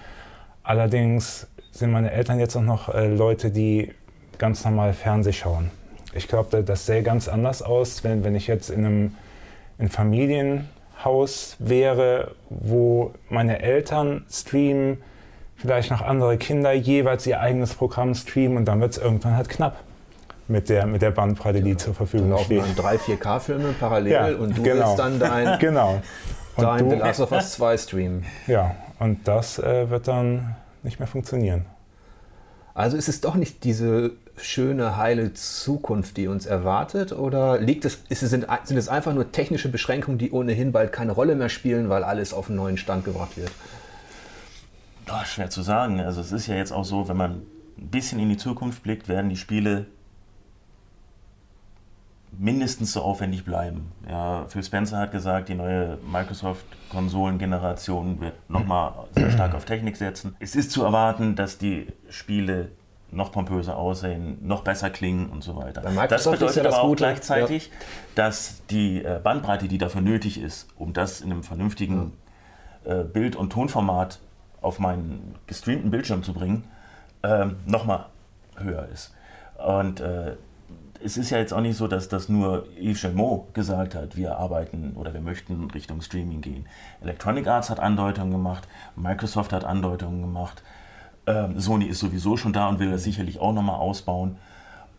Allerdings 0.63 1.49
sind 1.73 1.91
meine 1.91 2.13
Eltern 2.13 2.39
jetzt 2.39 2.55
auch 2.55 2.63
noch 2.63 2.89
äh, 2.95 3.09
Leute, 3.09 3.51
die 3.51 3.91
ganz 4.39 4.65
normal 4.65 4.93
Fernseh 4.93 5.33
schauen. 5.33 5.73
Ich 6.13 6.29
glaube, 6.29 6.63
das 6.63 6.87
sähe 6.87 7.03
ganz 7.03 7.27
anders 7.27 7.61
aus, 7.61 8.05
wenn, 8.05 8.23
wenn 8.23 8.37
ich 8.37 8.47
jetzt 8.47 8.71
in 8.71 8.87
einem 8.87 9.15
in 9.81 9.89
Familienhaus 9.89 11.57
wäre, 11.59 12.37
wo 12.49 13.13
meine 13.29 13.61
Eltern 13.61 14.25
streamen 14.31 15.03
vielleicht 15.65 15.91
noch 15.91 16.03
andere 16.03 16.37
Kinder 16.37 16.73
jeweils 16.73 17.27
ihr 17.27 17.41
eigenes 17.41 17.73
Programm 17.73 18.15
streamen 18.15 18.59
und 18.59 18.67
dann 18.67 18.83
wird 18.83 18.93
es 18.93 18.99
irgendwann 18.99 19.35
halt 19.35 19.49
knapp 19.49 19.77
mit 20.47 20.69
der, 20.69 20.85
mit 20.85 21.01
der 21.01 21.11
Bandbreite, 21.11 21.63
die 21.63 21.71
ja, 21.71 21.79
zur 21.79 21.95
Verfügung 21.95 22.29
dann 22.29 22.41
steht. 22.41 22.61
Dann 22.61 22.77
drei, 22.77 22.97
4K-Filme 22.97 23.75
parallel 23.81 24.13
ja, 24.13 24.27
und 24.27 24.59
du 24.59 24.63
genau. 24.63 24.89
willst 24.89 24.99
dann 24.99 25.19
dein, 25.19 25.59
genau. 25.61 26.03
und 26.57 26.63
dein 26.63 26.85
du, 26.85 26.91
The 26.91 26.97
Last 26.97 27.21
of 27.21 27.33
Us 27.33 27.53
2 27.53 27.79
streamen. 27.79 28.27
Ja, 28.47 28.75
und 28.99 29.27
das 29.27 29.59
äh, 29.59 29.89
wird 29.89 30.07
dann 30.07 30.55
nicht 30.83 30.99
mehr 30.99 31.09
funktionieren. 31.09 31.65
Also 32.75 32.99
ist 32.99 33.09
es 33.09 33.23
doch 33.23 33.35
nicht 33.35 33.65
diese 33.65 34.11
schöne, 34.37 34.99
heile 34.99 35.33
Zukunft, 35.33 36.19
die 36.19 36.29
uns 36.29 36.45
erwartet? 36.45 37.13
Oder 37.13 37.59
liegt 37.59 37.87
es, 37.87 38.01
es, 38.11 38.21
sind, 38.21 38.47
sind 38.65 38.77
es 38.77 38.89
einfach 38.91 39.15
nur 39.15 39.33
technische 39.33 39.71
Beschränkungen, 39.71 40.19
die 40.19 40.31
ohnehin 40.31 40.73
bald 40.73 40.93
keine 40.93 41.13
Rolle 41.13 41.37
mehr 41.37 41.49
spielen, 41.49 41.89
weil 41.89 42.05
alles 42.05 42.35
auf 42.35 42.49
einen 42.49 42.57
neuen 42.57 42.77
Stand 42.77 43.07
gebracht 43.07 43.39
wird? 43.39 43.51
Oh, 45.11 45.25
schwer 45.25 45.51
zu 45.51 45.63
sagen. 45.63 46.01
Also 46.01 46.21
es 46.21 46.33
ist 46.33 46.47
ja 46.47 46.55
jetzt 46.55 46.73
auch 46.73 46.85
so, 46.85 47.09
wenn 47.09 47.17
man 47.17 47.43
ein 47.79 47.89
bisschen 47.89 48.19
in 48.19 48.29
die 48.29 48.37
Zukunft 48.37 48.83
blickt, 48.83 49.09
werden 49.09 49.31
die 49.31 49.37
Spiele 49.37 49.87
mindestens 52.39 52.93
so 52.93 53.03
aufwendig 53.03 53.45
bleiben. 53.45 53.93
Ja, 54.09 54.47
Phil 54.49 54.65
Spencer 54.65 54.99
hat 54.99 55.13
gesagt, 55.13 55.49
die 55.49 55.55
neue 55.55 55.99
Microsoft-Konsolengeneration 56.11 58.21
wird 58.21 58.35
nochmal 58.49 58.93
sehr 59.13 59.31
stark 59.31 59.55
auf 59.55 59.65
Technik 59.65 59.97
setzen. 59.97 60.35
Es 60.41 60.57
ist 60.57 60.73
zu 60.73 60.83
erwarten, 60.85 61.37
dass 61.37 61.59
die 61.59 61.87
Spiele 62.09 62.73
noch 63.11 63.31
pompöser 63.31 63.77
aussehen, 63.77 64.39
noch 64.43 64.63
besser 64.63 64.89
klingen 64.91 65.29
und 65.29 65.45
so 65.45 65.55
weiter. 65.57 65.83
Das 66.09 66.25
bedeutet 66.25 66.57
ja 66.57 66.63
das 66.65 66.75
aber 66.75 66.83
auch 66.83 66.89
Gute. 66.89 67.05
gleichzeitig, 67.05 67.67
ja. 67.67 67.73
dass 68.17 68.63
die 68.71 69.05
äh, 69.05 69.21
Bandbreite, 69.23 69.69
die 69.69 69.79
dafür 69.79 70.01
nötig 70.01 70.41
ist, 70.41 70.67
um 70.77 70.93
das 70.93 71.21
in 71.21 71.31
einem 71.31 71.45
vernünftigen 71.45 72.13
äh, 72.85 73.05
Bild- 73.05 73.37
und 73.37 73.51
Tonformat 73.51 74.19
auf 74.65 74.79
meinen 74.79 75.35
gestreamten 75.47 75.91
Bildschirm 75.91 76.23
zu 76.23 76.33
bringen, 76.33 76.65
ähm, 77.23 77.57
nochmal 77.67 78.07
höher 78.57 78.89
ist. 78.93 79.15
Und 79.65 80.01
äh, 80.01 80.37
es 81.03 81.17
ist 81.19 81.31
ja 81.31 81.39
jetzt 81.39 81.53
auch 81.53 81.61
nicht 81.61 81.77
so, 81.77 81.87
dass 81.87 82.09
das 82.09 82.29
nur 82.29 82.67
Yves 82.81 83.03
Gelmot 83.03 83.53
gesagt 83.53 83.95
hat, 83.95 84.17
wir 84.17 84.39
arbeiten 84.39 84.93
oder 84.97 85.13
wir 85.13 85.21
möchten 85.21 85.71
Richtung 85.71 86.01
Streaming 86.01 86.41
gehen. 86.41 86.67
Electronic 87.03 87.47
Arts 87.47 87.69
hat 87.69 87.79
Andeutungen 87.79 88.33
gemacht, 88.33 88.67
Microsoft 88.97 89.53
hat 89.53 89.65
Andeutungen 89.65 90.23
gemacht, 90.23 90.63
ähm, 91.27 91.61
Sony 91.61 91.87
ist 91.87 92.01
sowieso 92.01 92.37
schon 92.37 92.53
da 92.53 92.69
und 92.69 92.79
will 92.79 92.91
das 92.91 93.05
sicherlich 93.05 93.39
auch 93.39 93.53
nochmal 93.53 93.77
ausbauen. 93.77 94.37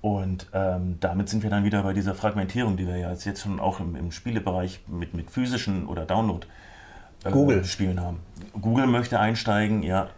Und 0.01 0.47
ähm, 0.53 0.97
damit 0.99 1.29
sind 1.29 1.41
wir 1.41 1.49
dann 1.49 1.63
wieder 1.63 1.81
bei 1.81 1.93
dieser 1.93 2.13
Fragmentierung, 2.13 2.77
die 2.77 2.85
wir 2.85 2.97
ja 2.97 3.11
jetzt 3.11 3.41
schon 3.41 3.59
auch 3.59 3.79
im, 3.79 3.95
im 3.95 4.11
Spielebereich 4.11 4.81
mit, 4.87 5.15
mit 5.15 5.31
physischen 5.31 5.87
oder 5.87 6.05
Download-Spielen 6.05 6.53
äh, 7.23 7.31
haben. 7.99 8.19
Google 8.59 8.87
möchte 8.87 9.19
einsteigen, 9.19 9.83
ja. 9.83 10.09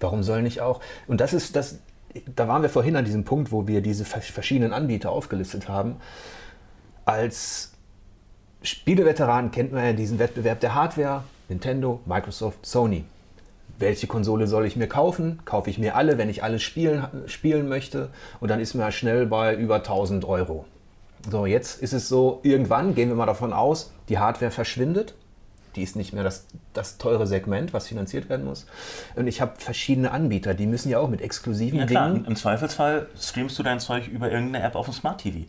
Warum 0.00 0.22
soll 0.22 0.42
nicht 0.42 0.60
auch? 0.60 0.80
Und 1.06 1.20
das 1.20 1.32
ist 1.32 1.56
das, 1.56 1.78
da 2.34 2.48
waren 2.48 2.62
wir 2.62 2.70
vorhin 2.70 2.96
an 2.96 3.04
diesem 3.04 3.24
Punkt, 3.24 3.52
wo 3.52 3.66
wir 3.66 3.82
diese 3.82 4.04
verschiedenen 4.04 4.72
Anbieter 4.72 5.10
aufgelistet 5.10 5.68
haben. 5.68 5.96
Als 7.04 7.72
Spieleveteran 8.62 9.50
kennt 9.50 9.72
man 9.72 9.84
ja 9.84 9.92
diesen 9.92 10.18
Wettbewerb 10.18 10.60
der 10.60 10.74
Hardware, 10.74 11.24
Nintendo, 11.48 12.00
Microsoft, 12.06 12.64
Sony 12.64 13.04
welche 13.80 14.06
Konsole 14.06 14.46
soll 14.46 14.66
ich 14.66 14.76
mir 14.76 14.86
kaufen? 14.86 15.40
Kaufe 15.44 15.70
ich 15.70 15.78
mir 15.78 15.96
alle, 15.96 16.18
wenn 16.18 16.28
ich 16.28 16.44
alles 16.44 16.62
spielen, 16.62 17.06
spielen 17.26 17.68
möchte? 17.68 18.10
Und 18.38 18.50
dann 18.50 18.60
ist 18.60 18.74
man 18.74 18.92
schnell 18.92 19.26
bei 19.26 19.54
über 19.56 19.76
1000 19.76 20.24
Euro. 20.26 20.66
So, 21.30 21.46
jetzt 21.46 21.82
ist 21.82 21.92
es 21.92 22.08
so, 22.08 22.40
irgendwann 22.42 22.94
gehen 22.94 23.08
wir 23.08 23.16
mal 23.16 23.26
davon 23.26 23.52
aus, 23.52 23.92
die 24.08 24.18
Hardware 24.18 24.50
verschwindet. 24.50 25.14
Die 25.76 25.82
ist 25.82 25.96
nicht 25.96 26.12
mehr 26.12 26.24
das, 26.24 26.46
das 26.72 26.98
teure 26.98 27.26
Segment, 27.26 27.72
was 27.72 27.88
finanziert 27.88 28.28
werden 28.28 28.46
muss. 28.46 28.66
Und 29.14 29.26
ich 29.26 29.40
habe 29.40 29.52
verschiedene 29.56 30.10
Anbieter, 30.10 30.54
die 30.54 30.66
müssen 30.66 30.90
ja 30.90 30.98
auch 30.98 31.08
mit 31.08 31.20
exklusiven 31.20 31.78
ja, 31.78 31.86
klar. 31.86 32.10
Dingen. 32.10 32.24
Im 32.24 32.36
Zweifelsfall 32.36 33.08
streamst 33.18 33.58
du 33.58 33.62
dein 33.62 33.80
Zeug 33.80 34.08
über 34.08 34.30
irgendeine 34.30 34.64
App 34.64 34.74
auf 34.74 34.86
dem 34.86 34.94
Smart 34.94 35.20
TV. 35.20 35.46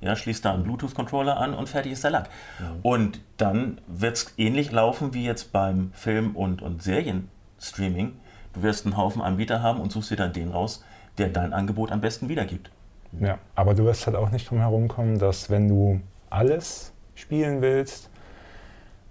Ja, 0.00 0.16
schließt 0.16 0.44
da 0.44 0.52
einen 0.52 0.64
Bluetooth-Controller 0.64 1.36
an 1.36 1.54
und 1.54 1.68
fertig 1.68 1.92
ist 1.92 2.02
der 2.02 2.10
Lack. 2.10 2.28
Ja. 2.58 2.74
Und 2.82 3.20
dann 3.36 3.80
wird 3.86 4.16
es 4.16 4.34
ähnlich 4.36 4.72
laufen 4.72 5.14
wie 5.14 5.24
jetzt 5.24 5.52
beim 5.52 5.92
Film- 5.92 6.34
und, 6.34 6.60
und 6.60 6.82
Serien. 6.82 7.28
Streaming. 7.60 8.14
Du 8.52 8.62
wirst 8.62 8.84
einen 8.84 8.96
Haufen 8.96 9.22
Anbieter 9.22 9.62
haben 9.62 9.80
und 9.80 9.92
suchst 9.92 10.10
dir 10.10 10.16
dann 10.16 10.32
den 10.32 10.50
raus, 10.50 10.84
der 11.18 11.28
dein 11.28 11.52
Angebot 11.52 11.92
am 11.92 12.00
besten 12.00 12.28
wiedergibt. 12.28 12.70
Ja, 13.20 13.38
aber 13.54 13.74
du 13.74 13.84
wirst 13.84 14.06
halt 14.06 14.16
auch 14.16 14.30
nicht 14.30 14.50
drum 14.50 14.58
herum 14.58 14.88
kommen, 14.88 15.18
dass 15.18 15.50
wenn 15.50 15.68
du 15.68 16.00
alles 16.30 16.92
spielen 17.14 17.60
willst, 17.60 18.10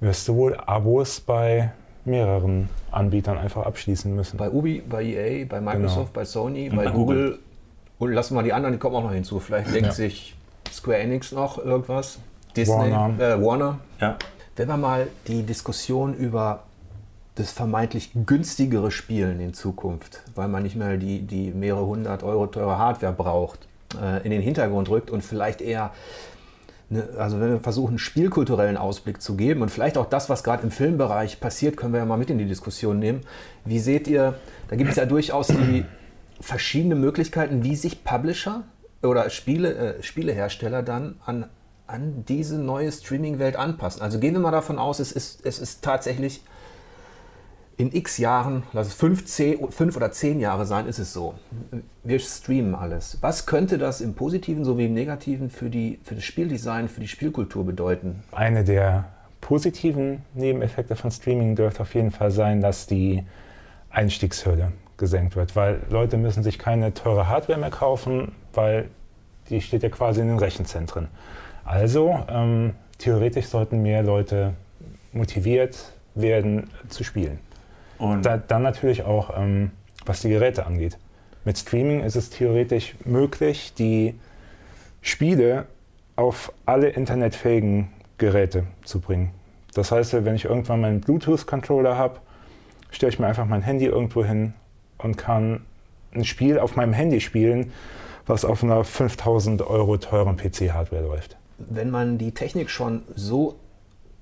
wirst 0.01 0.27
du 0.27 0.35
wohl 0.35 0.55
Abos 0.55 1.21
bei 1.21 1.71
mehreren 2.03 2.67
Anbietern 2.91 3.37
einfach 3.37 3.65
abschließen 3.65 4.13
müssen. 4.13 4.37
Bei 4.37 4.49
Ubi, 4.49 4.81
bei 4.81 5.03
EA, 5.03 5.45
bei 5.45 5.61
Microsoft, 5.61 5.95
genau. 5.95 6.09
bei 6.13 6.25
Sony, 6.25 6.69
bei, 6.69 6.85
bei, 6.85 6.91
Google. 6.91 7.23
Google. 7.23 7.39
Und 7.99 8.13
lassen 8.13 8.35
wir 8.35 8.43
die 8.43 8.51
anderen, 8.51 8.73
die 8.73 8.79
kommen 8.79 8.95
auch 8.95 9.03
noch 9.03 9.13
hinzu. 9.13 9.39
Vielleicht 9.39 9.73
denkt 9.73 9.85
ja. 9.85 9.91
sich 9.91 10.35
Square 10.71 10.97
Enix 10.97 11.31
noch 11.31 11.63
irgendwas. 11.63 12.19
Disney, 12.55 12.91
Warner. 12.91 13.19
Äh, 13.19 13.41
Warner. 13.41 13.79
Ja. 13.99 14.17
Wenn 14.55 14.67
wir 14.67 14.77
mal 14.77 15.07
die 15.27 15.43
Diskussion 15.43 16.15
über 16.15 16.63
das 17.35 17.51
vermeintlich 17.51 18.11
günstigere 18.25 18.91
Spielen 18.91 19.39
in 19.39 19.53
Zukunft, 19.53 20.21
weil 20.35 20.47
man 20.47 20.63
nicht 20.63 20.75
mehr 20.75 20.97
die, 20.97 21.21
die 21.21 21.51
mehrere 21.51 21.85
hundert 21.85 22.23
Euro 22.23 22.47
teure 22.47 22.77
Hardware 22.77 23.13
braucht, 23.13 23.67
äh, 24.01 24.23
in 24.23 24.31
den 24.31 24.41
Hintergrund 24.41 24.89
rückt 24.89 25.09
und 25.09 25.23
vielleicht 25.23 25.61
eher, 25.61 25.91
ne, 26.91 27.09
also 27.17 27.39
wenn 27.39 27.49
wir 27.49 27.59
versuchen, 27.59 27.97
spielkulturellen 27.97 28.77
Ausblick 28.77 29.21
zu 29.21 29.35
geben 29.35 29.61
und 29.61 29.69
vielleicht 29.69 29.97
auch 29.97 30.05
das, 30.05 30.29
was 30.29 30.43
gerade 30.43 30.63
im 30.63 30.71
Filmbereich 30.71 31.39
passiert, 31.39 31.77
können 31.77 31.93
wir 31.93 31.99
ja 31.99 32.05
mal 32.05 32.17
mit 32.17 32.29
in 32.29 32.37
die 32.37 32.45
Diskussion 32.45 32.99
nehmen. 32.99 33.21
Wie 33.65 33.79
seht 33.79 34.07
ihr, 34.07 34.35
da 34.67 34.75
gibt 34.75 34.91
es 34.91 34.97
ja 34.97 35.05
durchaus 35.05 35.47
die 35.47 35.85
verschiedene 36.39 36.95
Möglichkeiten, 36.95 37.63
wie 37.63 37.75
sich 37.75 38.03
Publisher 38.03 38.63
oder 39.01 39.29
Spiele, 39.29 39.73
äh, 39.73 40.03
Spielehersteller 40.03 40.83
dann 40.83 41.15
an, 41.25 41.45
an 41.87 42.25
diese 42.27 42.57
neue 42.57 42.91
Streaming-Welt 42.91 43.55
anpassen. 43.55 44.01
Also 44.01 44.19
gehen 44.19 44.33
wir 44.33 44.41
mal 44.41 44.51
davon 44.51 44.77
aus, 44.77 44.99
es 44.99 45.11
ist, 45.11 45.45
es 45.45 45.59
ist 45.59 45.83
tatsächlich 45.83 46.43
in 47.81 47.95
x 47.95 48.19
Jahren, 48.19 48.63
lass 48.73 48.87
es 48.87 48.93
fünf, 48.93 49.25
zehn, 49.25 49.71
fünf 49.71 49.97
oder 49.97 50.11
zehn 50.11 50.39
Jahre 50.39 50.67
sein, 50.67 50.85
ist 50.85 50.99
es 50.99 51.13
so. 51.13 51.33
Wir 52.03 52.19
streamen 52.19 52.75
alles. 52.75 53.17
Was 53.21 53.47
könnte 53.47 53.79
das 53.79 54.01
im 54.01 54.13
Positiven 54.13 54.63
sowie 54.63 54.85
im 54.85 54.93
Negativen 54.93 55.49
für, 55.49 55.69
die, 55.69 55.99
für 56.03 56.13
das 56.13 56.23
Spieldesign, 56.23 56.89
für 56.89 57.01
die 57.01 57.07
Spielkultur 57.07 57.65
bedeuten? 57.65 58.23
Eine 58.31 58.63
der 58.63 59.05
positiven 59.41 60.21
Nebeneffekte 60.35 60.95
von 60.95 61.09
Streaming 61.09 61.55
dürfte 61.55 61.81
auf 61.81 61.95
jeden 61.95 62.11
Fall 62.11 62.29
sein, 62.29 62.61
dass 62.61 62.85
die 62.85 63.23
Einstiegshürde 63.89 64.71
gesenkt 64.97 65.35
wird, 65.35 65.55
weil 65.55 65.81
Leute 65.89 66.17
müssen 66.17 66.43
sich 66.43 66.59
keine 66.59 66.93
teure 66.93 67.27
Hardware 67.27 67.59
mehr 67.59 67.71
kaufen, 67.71 68.33
weil 68.53 68.89
die 69.49 69.59
steht 69.59 69.81
ja 69.81 69.89
quasi 69.89 70.21
in 70.21 70.27
den 70.27 70.37
Rechenzentren. 70.37 71.07
Also 71.65 72.23
ähm, 72.29 72.73
theoretisch 72.99 73.47
sollten 73.47 73.81
mehr 73.81 74.03
Leute 74.03 74.53
motiviert 75.13 75.91
werden 76.13 76.69
zu 76.89 77.03
spielen. 77.03 77.39
Und 78.01 78.25
da, 78.25 78.37
dann 78.37 78.63
natürlich 78.63 79.03
auch, 79.03 79.37
ähm, 79.37 79.71
was 80.05 80.21
die 80.21 80.29
Geräte 80.29 80.65
angeht. 80.65 80.97
Mit 81.45 81.57
Streaming 81.57 82.01
ist 82.01 82.15
es 82.15 82.31
theoretisch 82.31 82.95
möglich, 83.05 83.73
die 83.77 84.15
Spiele 85.01 85.67
auf 86.15 86.51
alle 86.65 86.89
internetfähigen 86.89 87.89
Geräte 88.17 88.63
zu 88.83 88.99
bringen. 88.99 89.31
Das 89.75 89.91
heißt, 89.91 90.13
wenn 90.25 90.35
ich 90.35 90.45
irgendwann 90.45 90.81
meinen 90.81 91.01
Bluetooth-Controller 91.01 91.95
habe, 91.95 92.19
stelle 92.89 93.11
ich 93.11 93.19
mir 93.19 93.27
einfach 93.27 93.45
mein 93.45 93.61
Handy 93.61 93.85
irgendwo 93.85 94.25
hin 94.25 94.53
und 94.97 95.17
kann 95.17 95.61
ein 96.13 96.25
Spiel 96.25 96.57
auf 96.57 96.75
meinem 96.75 96.93
Handy 96.93 97.21
spielen, 97.21 97.71
was 98.25 98.45
auf 98.45 98.63
einer 98.63 98.83
5000 98.83 99.61
Euro 99.61 99.97
teuren 99.97 100.37
PC-Hardware 100.37 101.03
läuft. 101.03 101.37
Wenn 101.59 101.91
man 101.91 102.17
die 102.17 102.31
Technik 102.31 102.71
schon 102.71 103.03
so 103.15 103.55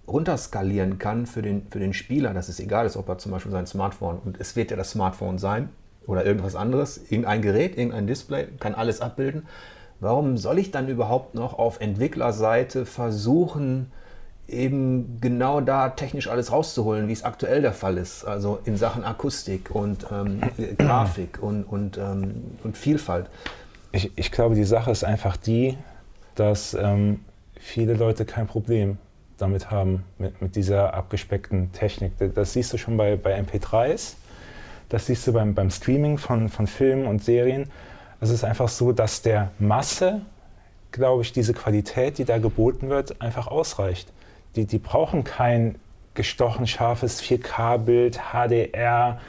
runterskalieren 0.10 0.98
kann 1.00 1.26
für 1.26 1.42
den, 1.42 1.68
für 1.70 1.80
den 1.80 1.94
Spieler, 1.94 2.34
dass 2.34 2.50
es 2.50 2.60
egal 2.60 2.86
ist, 2.86 2.98
ob 2.98 3.08
er 3.10 3.18
zum 3.18 3.32
Beispiel 3.32 3.52
sein 3.52 3.68
Smartphone, 3.68 4.20
und 4.24 4.40
es 4.40 4.56
wird 4.56 4.72
ja 4.72 4.78
das 4.78 4.92
Smartphone 4.92 5.38
sein 5.38 5.70
oder 6.06 6.26
irgendwas 6.26 6.56
anderes, 6.56 7.00
irgendein 7.10 7.42
Gerät, 7.42 7.78
irgendein 7.78 8.08
Display, 8.08 8.48
kann 8.60 8.76
alles 8.76 9.02
abbilden. 9.02 9.44
Warum 10.00 10.38
soll 10.38 10.60
ich 10.60 10.72
dann 10.72 10.88
überhaupt 10.88 11.36
noch 11.36 11.60
auf 11.60 11.82
Entwicklerseite 11.82 12.86
versuchen, 12.86 13.92
eben 14.48 15.20
genau 15.22 15.62
da 15.62 15.90
technisch 15.90 16.28
alles 16.28 16.52
rauszuholen, 16.52 17.08
wie 17.08 17.14
es 17.14 17.24
aktuell 17.24 17.62
der 17.62 17.74
Fall 17.74 17.98
ist, 17.98 18.26
also 18.26 18.60
in 18.66 18.78
Sachen 18.78 19.04
Akustik 19.04 19.70
und 19.74 20.08
ähm, 20.12 20.42
Grafik 20.78 21.42
und, 21.42 21.64
und, 21.64 21.98
ähm, 21.98 22.46
und 22.64 22.78
Vielfalt? 22.78 23.28
Ich, 23.92 24.12
ich, 24.16 24.32
glaube, 24.32 24.56
die 24.56 24.64
Sache 24.64 24.92
ist 24.92 25.04
einfach 25.04 25.38
die, 25.38 25.78
dass 26.36 26.74
ähm, 26.74 27.20
viele 27.60 27.94
Leute 27.94 28.26
kein 28.26 28.48
Problem 28.48 28.98
damit 29.42 29.72
haben, 29.72 30.04
mit, 30.18 30.42
mit 30.42 30.56
dieser 30.56 30.94
abgespeckten 30.94 31.72
Technik. 31.72 32.14
Das 32.36 32.54
siehst 32.54 32.72
du 32.74 32.78
schon 32.78 32.98
bei, 32.98 33.16
bei 33.16 33.40
MP3s, 33.40 34.14
das 34.90 35.06
siehst 35.06 35.26
du 35.28 35.34
beim, 35.34 35.54
beim 35.54 35.70
Streaming 35.70 36.18
von, 36.18 36.50
von 36.50 36.68
Filmen 36.68 37.06
und 37.06 37.24
Serien. 37.24 37.70
Es 38.22 38.30
ist 38.30 38.44
einfach 38.44 38.70
so, 38.70 38.92
dass 38.92 39.22
der 39.22 39.52
Masse, 39.60 40.22
glaube 40.92 41.22
ich, 41.22 41.32
diese 41.32 41.54
Qualität, 41.54 42.18
die 42.18 42.26
da 42.26 42.38
geboten 42.38 42.90
wird, 42.90 43.22
einfach 43.22 43.48
ausreicht. 43.48 44.12
Die, 44.56 44.66
die 44.66 44.80
brauchen 44.80 45.24
kein 45.24 45.76
gestochen 46.16 46.68
scharfes 46.68 47.22
4K-Bild, 47.22 48.20
HDR, 48.34 49.20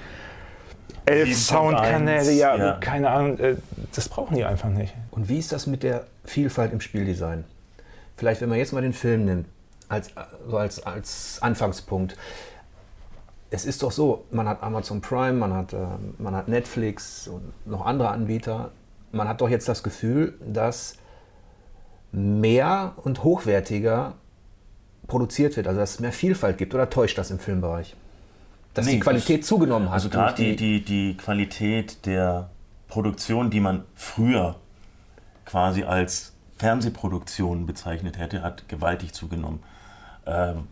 elf 1.05 1.37
Soundkanäle, 1.37 2.33
ja, 2.33 2.57
ja, 2.57 2.73
keine 2.81 3.11
Ahnung, 3.11 3.39
äh, 3.39 3.57
das 3.95 4.09
brauchen 4.09 4.37
die 4.37 4.45
einfach 4.45 4.69
nicht. 4.69 4.95
Und 5.11 5.29
wie 5.29 5.39
ist 5.39 5.53
das 5.53 5.67
mit 5.67 5.83
der 5.83 6.07
Vielfalt 6.25 6.73
im 6.73 6.81
Spieldesign? 6.81 7.45
Vielleicht, 8.17 8.41
wenn 8.41 8.49
man 8.49 8.59
jetzt 8.59 8.73
mal 8.73 8.83
den 8.83 8.93
Film 8.93 9.25
nimmt, 9.25 9.47
als, 9.91 10.17
also 10.17 10.57
als, 10.57 10.87
als 10.87 11.39
Anfangspunkt. 11.43 12.17
Es 13.51 13.65
ist 13.65 13.83
doch 13.83 13.91
so, 13.91 14.25
man 14.31 14.49
hat 14.49 14.63
Amazon 14.63 15.01
Prime, 15.01 15.33
man 15.33 15.53
hat, 15.53 15.73
äh, 15.73 15.79
man 16.19 16.35
hat 16.35 16.49
Netflix 16.49 17.27
und 17.27 17.53
noch 17.67 17.85
andere 17.85 18.11
Anbieter. 18.11 18.71
Man 19.13 19.29
hat 19.29 19.41
doch 19.41 19.49
jetzt 19.49 19.69
das 19.69 19.83
Gefühl, 19.83 20.35
dass 20.47 20.97
mehr 22.13 22.93
und 23.03 23.25
hochwertiger 23.25 24.15
produziert 25.09 25.57
wird, 25.57 25.67
also 25.67 25.81
dass 25.81 25.95
es 25.95 26.01
mehr 26.01 26.13
Vielfalt 26.13 26.57
gibt. 26.59 26.75
Oder 26.75 26.89
täuscht 26.89 27.19
das 27.19 27.33
im 27.33 27.41
Filmbereich? 27.41 27.97
Dass 28.75 28.87
nee, 28.87 28.93
die 28.93 29.01
Qualität 29.01 29.41
das, 29.41 29.49
zugenommen 29.49 29.89
hat. 29.89 29.95
Also 29.95 30.09
gerade 30.09 30.35
die, 30.35 30.55
die, 30.55 30.85
die 30.85 31.17
Qualität 31.17 32.07
der 32.07 32.51
Produktion, 32.87 33.51
die 33.51 33.59
man 33.59 33.83
früher 33.97 34.55
quasi 35.45 35.83
als 35.83 36.35
Fernsehproduktion 36.59 37.67
bezeichnet 37.67 38.19
hätte, 38.19 38.43
hat 38.43 38.69
gewaltig 38.69 39.13
zugenommen. 39.13 39.61
Ähm, 40.31 40.69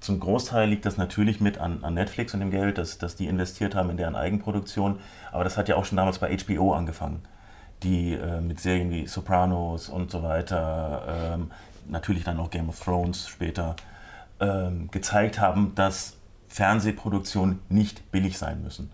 zum 0.00 0.20
Großteil 0.20 0.68
liegt 0.68 0.84
das 0.86 0.98
natürlich 0.98 1.40
mit 1.40 1.58
an, 1.58 1.82
an 1.82 1.94
Netflix 1.94 2.34
und 2.34 2.40
dem 2.40 2.50
Geld, 2.50 2.78
das, 2.78 2.98
das 2.98 3.16
die 3.16 3.26
investiert 3.26 3.74
haben 3.74 3.90
in 3.90 3.96
deren 3.96 4.14
Eigenproduktion. 4.14 5.00
Aber 5.32 5.42
das 5.42 5.56
hat 5.56 5.68
ja 5.68 5.76
auch 5.76 5.84
schon 5.84 5.96
damals 5.96 6.18
bei 6.18 6.36
HBO 6.36 6.74
angefangen, 6.74 7.22
die 7.82 8.12
äh, 8.12 8.40
mit 8.40 8.60
Serien 8.60 8.90
wie 8.90 9.06
Sopranos 9.06 9.88
und 9.88 10.10
so 10.10 10.22
weiter, 10.22 11.34
ähm, 11.34 11.50
natürlich 11.88 12.24
dann 12.24 12.38
auch 12.38 12.50
Game 12.50 12.68
of 12.68 12.78
Thrones 12.78 13.26
später, 13.28 13.74
ähm, 14.38 14.90
gezeigt 14.90 15.40
haben, 15.40 15.72
dass 15.74 16.18
Fernsehproduktionen 16.48 17.60
nicht 17.68 18.12
billig 18.12 18.38
sein 18.38 18.62
müssen. 18.62 18.90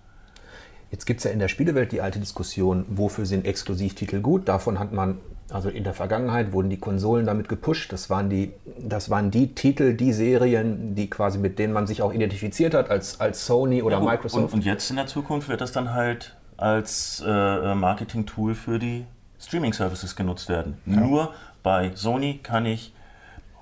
Jetzt 0.90 1.06
gibt 1.06 1.20
es 1.20 1.24
ja 1.24 1.30
in 1.30 1.38
der 1.38 1.48
Spielewelt 1.48 1.90
die 1.92 2.00
alte 2.00 2.20
Diskussion, 2.20 2.84
wofür 2.88 3.26
sind 3.26 3.46
Exklusivtitel 3.46 4.20
gut? 4.20 4.48
Davon 4.48 4.78
hat 4.78 4.92
man 4.92 5.18
also 5.52 5.68
in 5.68 5.84
der 5.84 5.94
Vergangenheit 5.94 6.52
wurden 6.52 6.70
die 6.70 6.78
Konsolen 6.78 7.26
damit 7.26 7.48
gepusht. 7.48 7.92
Das 7.92 8.08
waren 8.08 8.30
die, 8.30 8.52
das 8.78 9.10
waren 9.10 9.30
die 9.30 9.54
Titel, 9.54 9.94
die 9.94 10.12
Serien, 10.12 10.94
die 10.94 11.10
quasi 11.10 11.38
mit 11.38 11.58
denen 11.58 11.72
man 11.72 11.86
sich 11.86 12.02
auch 12.02 12.12
identifiziert 12.14 12.74
hat 12.74 12.90
als, 12.90 13.20
als 13.20 13.46
Sony 13.46 13.82
oder 13.82 13.98
ja, 13.98 14.04
Microsoft. 14.04 14.44
Und, 14.44 14.60
und, 14.60 14.64
jetzt 14.64 14.88
in 14.90 14.96
der 14.96 15.06
Zukunft 15.06 15.48
wird 15.48 15.60
das 15.60 15.72
dann 15.72 15.92
halt 15.92 16.36
als 16.56 17.22
äh, 17.26 17.74
Marketing-Tool 17.74 18.54
für 18.54 18.78
die 18.78 19.04
Streaming-Services 19.40 20.16
genutzt 20.16 20.48
werden. 20.48 20.78
Ja. 20.86 21.00
Nur 21.00 21.34
bei 21.62 21.90
Sony 21.94 22.40
kann 22.42 22.64
ich 22.64 22.94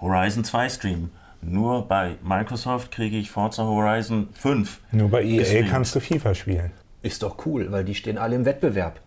Horizon 0.01 0.45
2 0.45 0.69
streamen. 0.69 1.11
Nur 1.43 1.89
bei 1.89 2.17
Microsoft 2.23 2.93
kriege 2.93 3.17
ich 3.17 3.31
Forza 3.31 3.65
Horizon 3.65 4.29
5. 4.35 4.81
Nur 4.93 5.09
bei 5.09 5.25
EA 5.25 5.39
gestreamt. 5.39 5.71
kannst 5.71 5.95
du 5.95 6.01
FIFA 6.01 6.35
spielen. 6.35 6.71
Ist 7.03 7.23
doch 7.23 7.47
cool, 7.47 7.73
weil 7.73 7.85
die 7.85 7.95
stehen 7.95 8.19
alle 8.19 8.37
im 8.37 8.45
Wettbewerb. 8.45 9.01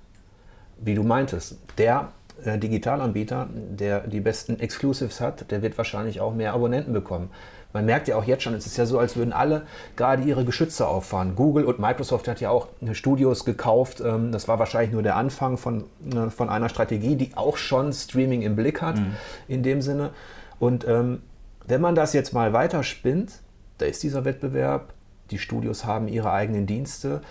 Wie 0.79 0.95
du 0.95 1.03
meintest, 1.03 1.59
der 1.77 2.11
äh, 2.45 2.57
Digitalanbieter, 2.57 3.47
der 3.53 4.01
die 4.01 4.19
besten 4.19 4.59
Exclusives 4.59 5.21
hat, 5.21 5.49
der 5.51 5.61
wird 5.61 5.77
wahrscheinlich 5.77 6.21
auch 6.21 6.33
mehr 6.33 6.53
Abonnenten 6.53 6.93
bekommen. 6.93 7.29
Man 7.73 7.85
merkt 7.85 8.07
ja 8.07 8.15
auch 8.15 8.23
jetzt 8.23 8.43
schon, 8.43 8.53
es 8.53 8.67
ist 8.67 8.77
ja 8.77 8.85
so, 8.85 8.99
als 8.99 9.15
würden 9.15 9.33
alle 9.33 9.63
gerade 9.95 10.21
ihre 10.21 10.45
Geschütze 10.45 10.87
auffahren. 10.87 11.35
Google 11.35 11.65
und 11.65 11.79
Microsoft 11.79 12.27
hat 12.27 12.39
ja 12.39 12.51
auch 12.51 12.67
Studios 12.91 13.45
gekauft. 13.45 13.99
Ähm, 13.99 14.31
das 14.31 14.47
war 14.47 14.59
wahrscheinlich 14.59 14.91
nur 14.91 15.01
der 15.01 15.15
Anfang 15.15 15.57
von, 15.57 15.85
ne, 15.99 16.29
von 16.29 16.49
einer 16.49 16.69
Strategie, 16.69 17.15
die 17.15 17.35
auch 17.35 17.57
schon 17.57 17.91
Streaming 17.91 18.43
im 18.43 18.55
Blick 18.55 18.81
hat, 18.81 18.97
mhm. 18.97 19.15
in 19.47 19.63
dem 19.63 19.81
Sinne. 19.81 20.11
Und 20.59 20.87
ähm, 20.87 21.23
wenn 21.65 21.81
man 21.81 21.95
das 21.95 22.13
jetzt 22.13 22.33
mal 22.33 22.53
weiterspinnt, 22.53 23.41
da 23.79 23.87
ist 23.87 24.03
dieser 24.03 24.23
Wettbewerb, 24.23 24.93
die 25.31 25.39
Studios 25.39 25.85
haben 25.85 26.07
ihre 26.07 26.31
eigenen 26.31 26.67
Dienste. 26.67 27.21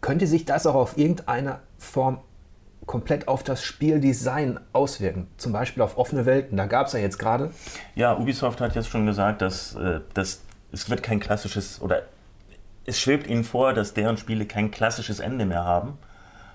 Könnte 0.00 0.26
sich 0.26 0.44
das 0.44 0.66
auch 0.66 0.74
auf 0.74 0.98
irgendeine 0.98 1.60
Form 1.78 2.18
komplett 2.86 3.28
auf 3.28 3.42
das 3.42 3.62
Spieldesign 3.62 4.58
auswirken. 4.72 5.28
Zum 5.36 5.52
Beispiel 5.52 5.82
auf 5.82 5.96
offene 5.98 6.26
Welten. 6.26 6.56
Da 6.56 6.66
gab 6.66 6.88
es 6.88 6.92
ja 6.92 6.98
jetzt 6.98 7.18
gerade. 7.18 7.50
Ja, 7.94 8.16
Ubisoft 8.16 8.60
hat 8.60 8.74
jetzt 8.74 8.88
schon 8.88 9.06
gesagt, 9.06 9.42
dass, 9.42 9.74
äh, 9.74 10.00
dass 10.14 10.42
es 10.72 10.90
wird 10.90 11.02
kein 11.02 11.20
klassisches 11.20 11.80
oder 11.80 12.02
es 12.84 12.98
schwebt 13.00 13.26
ihnen 13.26 13.44
vor, 13.44 13.72
dass 13.72 13.94
deren 13.94 14.16
Spiele 14.16 14.46
kein 14.46 14.70
klassisches 14.70 15.20
Ende 15.20 15.46
mehr 15.46 15.64
haben, 15.64 15.98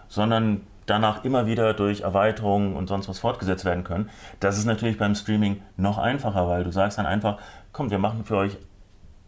sondern 0.10 0.62
danach 0.86 1.24
immer 1.24 1.46
wieder 1.46 1.74
durch 1.74 2.01
Erweiterungen 2.01 2.75
und 2.75 2.88
sonst 2.88 3.07
was 3.07 3.19
fortgesetzt 3.19 3.65
werden 3.65 3.84
können. 3.84 4.10
Das 4.39 4.57
ist 4.57 4.65
natürlich 4.65 4.98
beim 4.98 5.15
Streaming 5.15 5.62
noch 5.75 5.98
einfacher, 5.98 6.48
weil 6.48 6.63
du 6.63 6.72
sagst 6.72 6.98
dann 6.98 7.05
einfach, 7.05 7.38
komm, 7.72 7.91
wir 7.91 8.00
machen 8.00 8.25
für 8.25 8.38
euch 8.38 8.57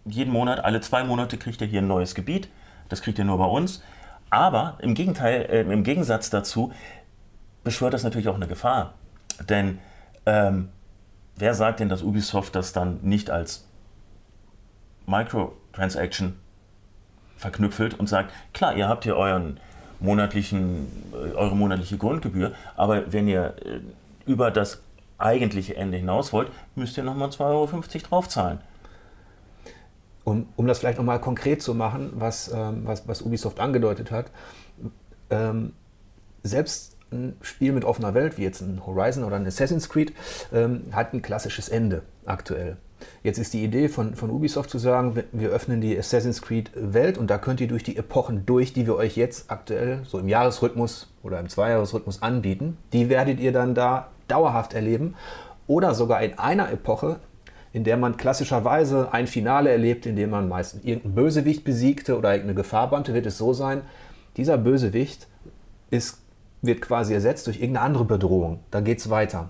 jeden 0.05 0.31
Monat, 0.31 0.63
alle 0.63 0.81
zwei 0.81 1.03
Monate 1.03 1.37
kriegt 1.37 1.61
ihr 1.61 1.67
hier 1.67 1.81
ein 1.81 1.87
neues 1.87 2.15
Gebiet. 2.15 2.49
Das 2.87 3.01
kriegt 3.01 3.19
ihr 3.19 3.25
nur 3.25 3.37
bei 3.37 3.45
uns. 3.45 3.83
Aber 4.29 4.77
im 4.79 4.93
Gegenteil, 4.93 5.41
äh, 5.49 5.61
im 5.61 5.83
Gegensatz 5.83 6.29
dazu 6.29 6.71
beschwört 7.63 7.93
das 7.93 8.03
natürlich 8.03 8.27
auch 8.27 8.35
eine 8.35 8.47
Gefahr. 8.47 8.93
Denn 9.47 9.79
ähm, 10.25 10.69
wer 11.35 11.53
sagt 11.53 11.79
denn, 11.79 11.89
dass 11.89 12.03
Ubisoft 12.03 12.55
das 12.55 12.73
dann 12.73 12.99
nicht 13.01 13.29
als 13.29 13.65
Microtransaction 15.05 16.35
verknüpfelt 17.37 17.97
und 17.99 18.07
sagt, 18.07 18.33
klar, 18.53 18.75
ihr 18.75 18.87
habt 18.87 19.05
hier 19.05 19.15
euren 19.15 19.59
monatlichen, 19.99 20.87
äh, 21.13 21.33
eure 21.33 21.55
monatliche 21.55 21.97
Grundgebühr, 21.97 22.53
aber 22.75 23.11
wenn 23.11 23.27
ihr 23.27 23.55
äh, 23.65 23.79
über 24.25 24.51
das 24.51 24.81
eigentliche 25.17 25.75
Ende 25.75 25.97
hinaus 25.97 26.31
wollt, 26.31 26.51
müsst 26.75 26.97
ihr 26.97 27.03
nochmal 27.03 27.29
2,50 27.29 27.39
Euro 27.41 27.67
draufzahlen. 28.07 28.59
Um, 30.25 30.47
um 30.57 30.67
das 30.67 30.79
vielleicht 30.79 30.97
nochmal 30.97 31.21
konkret 31.21 31.61
zu 31.61 31.73
machen, 31.73 32.11
was, 32.15 32.51
ähm, 32.53 32.81
was, 32.83 33.07
was 33.07 33.21
Ubisoft 33.21 33.59
angedeutet 33.59 34.11
hat, 34.11 34.31
ähm, 35.29 35.73
selbst 36.43 36.97
ein 37.11 37.35
Spiel 37.41 37.71
mit 37.71 37.85
offener 37.85 38.13
Welt, 38.13 38.37
wie 38.37 38.43
jetzt 38.43 38.61
ein 38.61 38.85
Horizon 38.85 39.23
oder 39.23 39.37
ein 39.37 39.47
Assassin's 39.47 39.89
Creed, 39.89 40.13
ähm, 40.53 40.83
hat 40.91 41.13
ein 41.13 41.21
klassisches 41.21 41.69
Ende 41.69 42.03
aktuell. 42.25 42.77
Jetzt 43.23 43.39
ist 43.39 43.53
die 43.53 43.63
Idee 43.63 43.87
von, 43.87 44.15
von 44.15 44.29
Ubisoft 44.29 44.69
zu 44.69 44.77
sagen, 44.77 45.23
wir 45.31 45.49
öffnen 45.49 45.81
die 45.81 45.97
Assassin's 45.97 46.41
Creed 46.41 46.71
Welt 46.75 47.17
und 47.17 47.29
da 47.29 47.37
könnt 47.37 47.61
ihr 47.61 47.67
durch 47.67 47.83
die 47.83 47.97
Epochen 47.97 48.45
durch, 48.45 48.73
die 48.73 48.85
wir 48.85 48.95
euch 48.95 49.15
jetzt 49.15 49.49
aktuell 49.49 50.01
so 50.05 50.19
im 50.19 50.27
Jahresrhythmus 50.27 51.07
oder 51.23 51.39
im 51.39 51.49
Zweijahresrhythmus 51.49 52.21
anbieten, 52.21 52.77
die 52.91 53.09
werdet 53.09 53.39
ihr 53.39 53.51
dann 53.51 53.73
da 53.73 54.09
dauerhaft 54.27 54.73
erleben. 54.73 55.15
Oder 55.67 55.93
sogar 55.93 56.21
in 56.23 56.37
einer 56.39 56.71
Epoche 56.71 57.19
in 57.71 57.83
der 57.83 57.97
man 57.97 58.17
klassischerweise 58.17 59.13
ein 59.13 59.27
Finale 59.27 59.69
erlebt, 59.69 60.05
in 60.05 60.15
dem 60.15 60.31
man 60.31 60.49
meistens 60.49 60.83
irgendeinen 60.83 61.15
Bösewicht 61.15 61.63
besiegte 61.63 62.17
oder 62.17 62.31
irgendeine 62.31 62.55
Gefahr 62.55 62.89
bannte, 62.89 63.13
wird 63.13 63.25
es 63.25 63.37
so 63.37 63.53
sein, 63.53 63.81
dieser 64.37 64.57
Bösewicht 64.57 65.27
ist, 65.91 66.21
wird 66.61 66.81
quasi 66.81 67.13
ersetzt 67.13 67.47
durch 67.47 67.57
irgendeine 67.57 67.85
andere 67.85 68.05
Bedrohung. 68.05 68.59
Da 68.71 68.81
geht 68.81 68.99
es 68.99 69.09
weiter. 69.09 69.49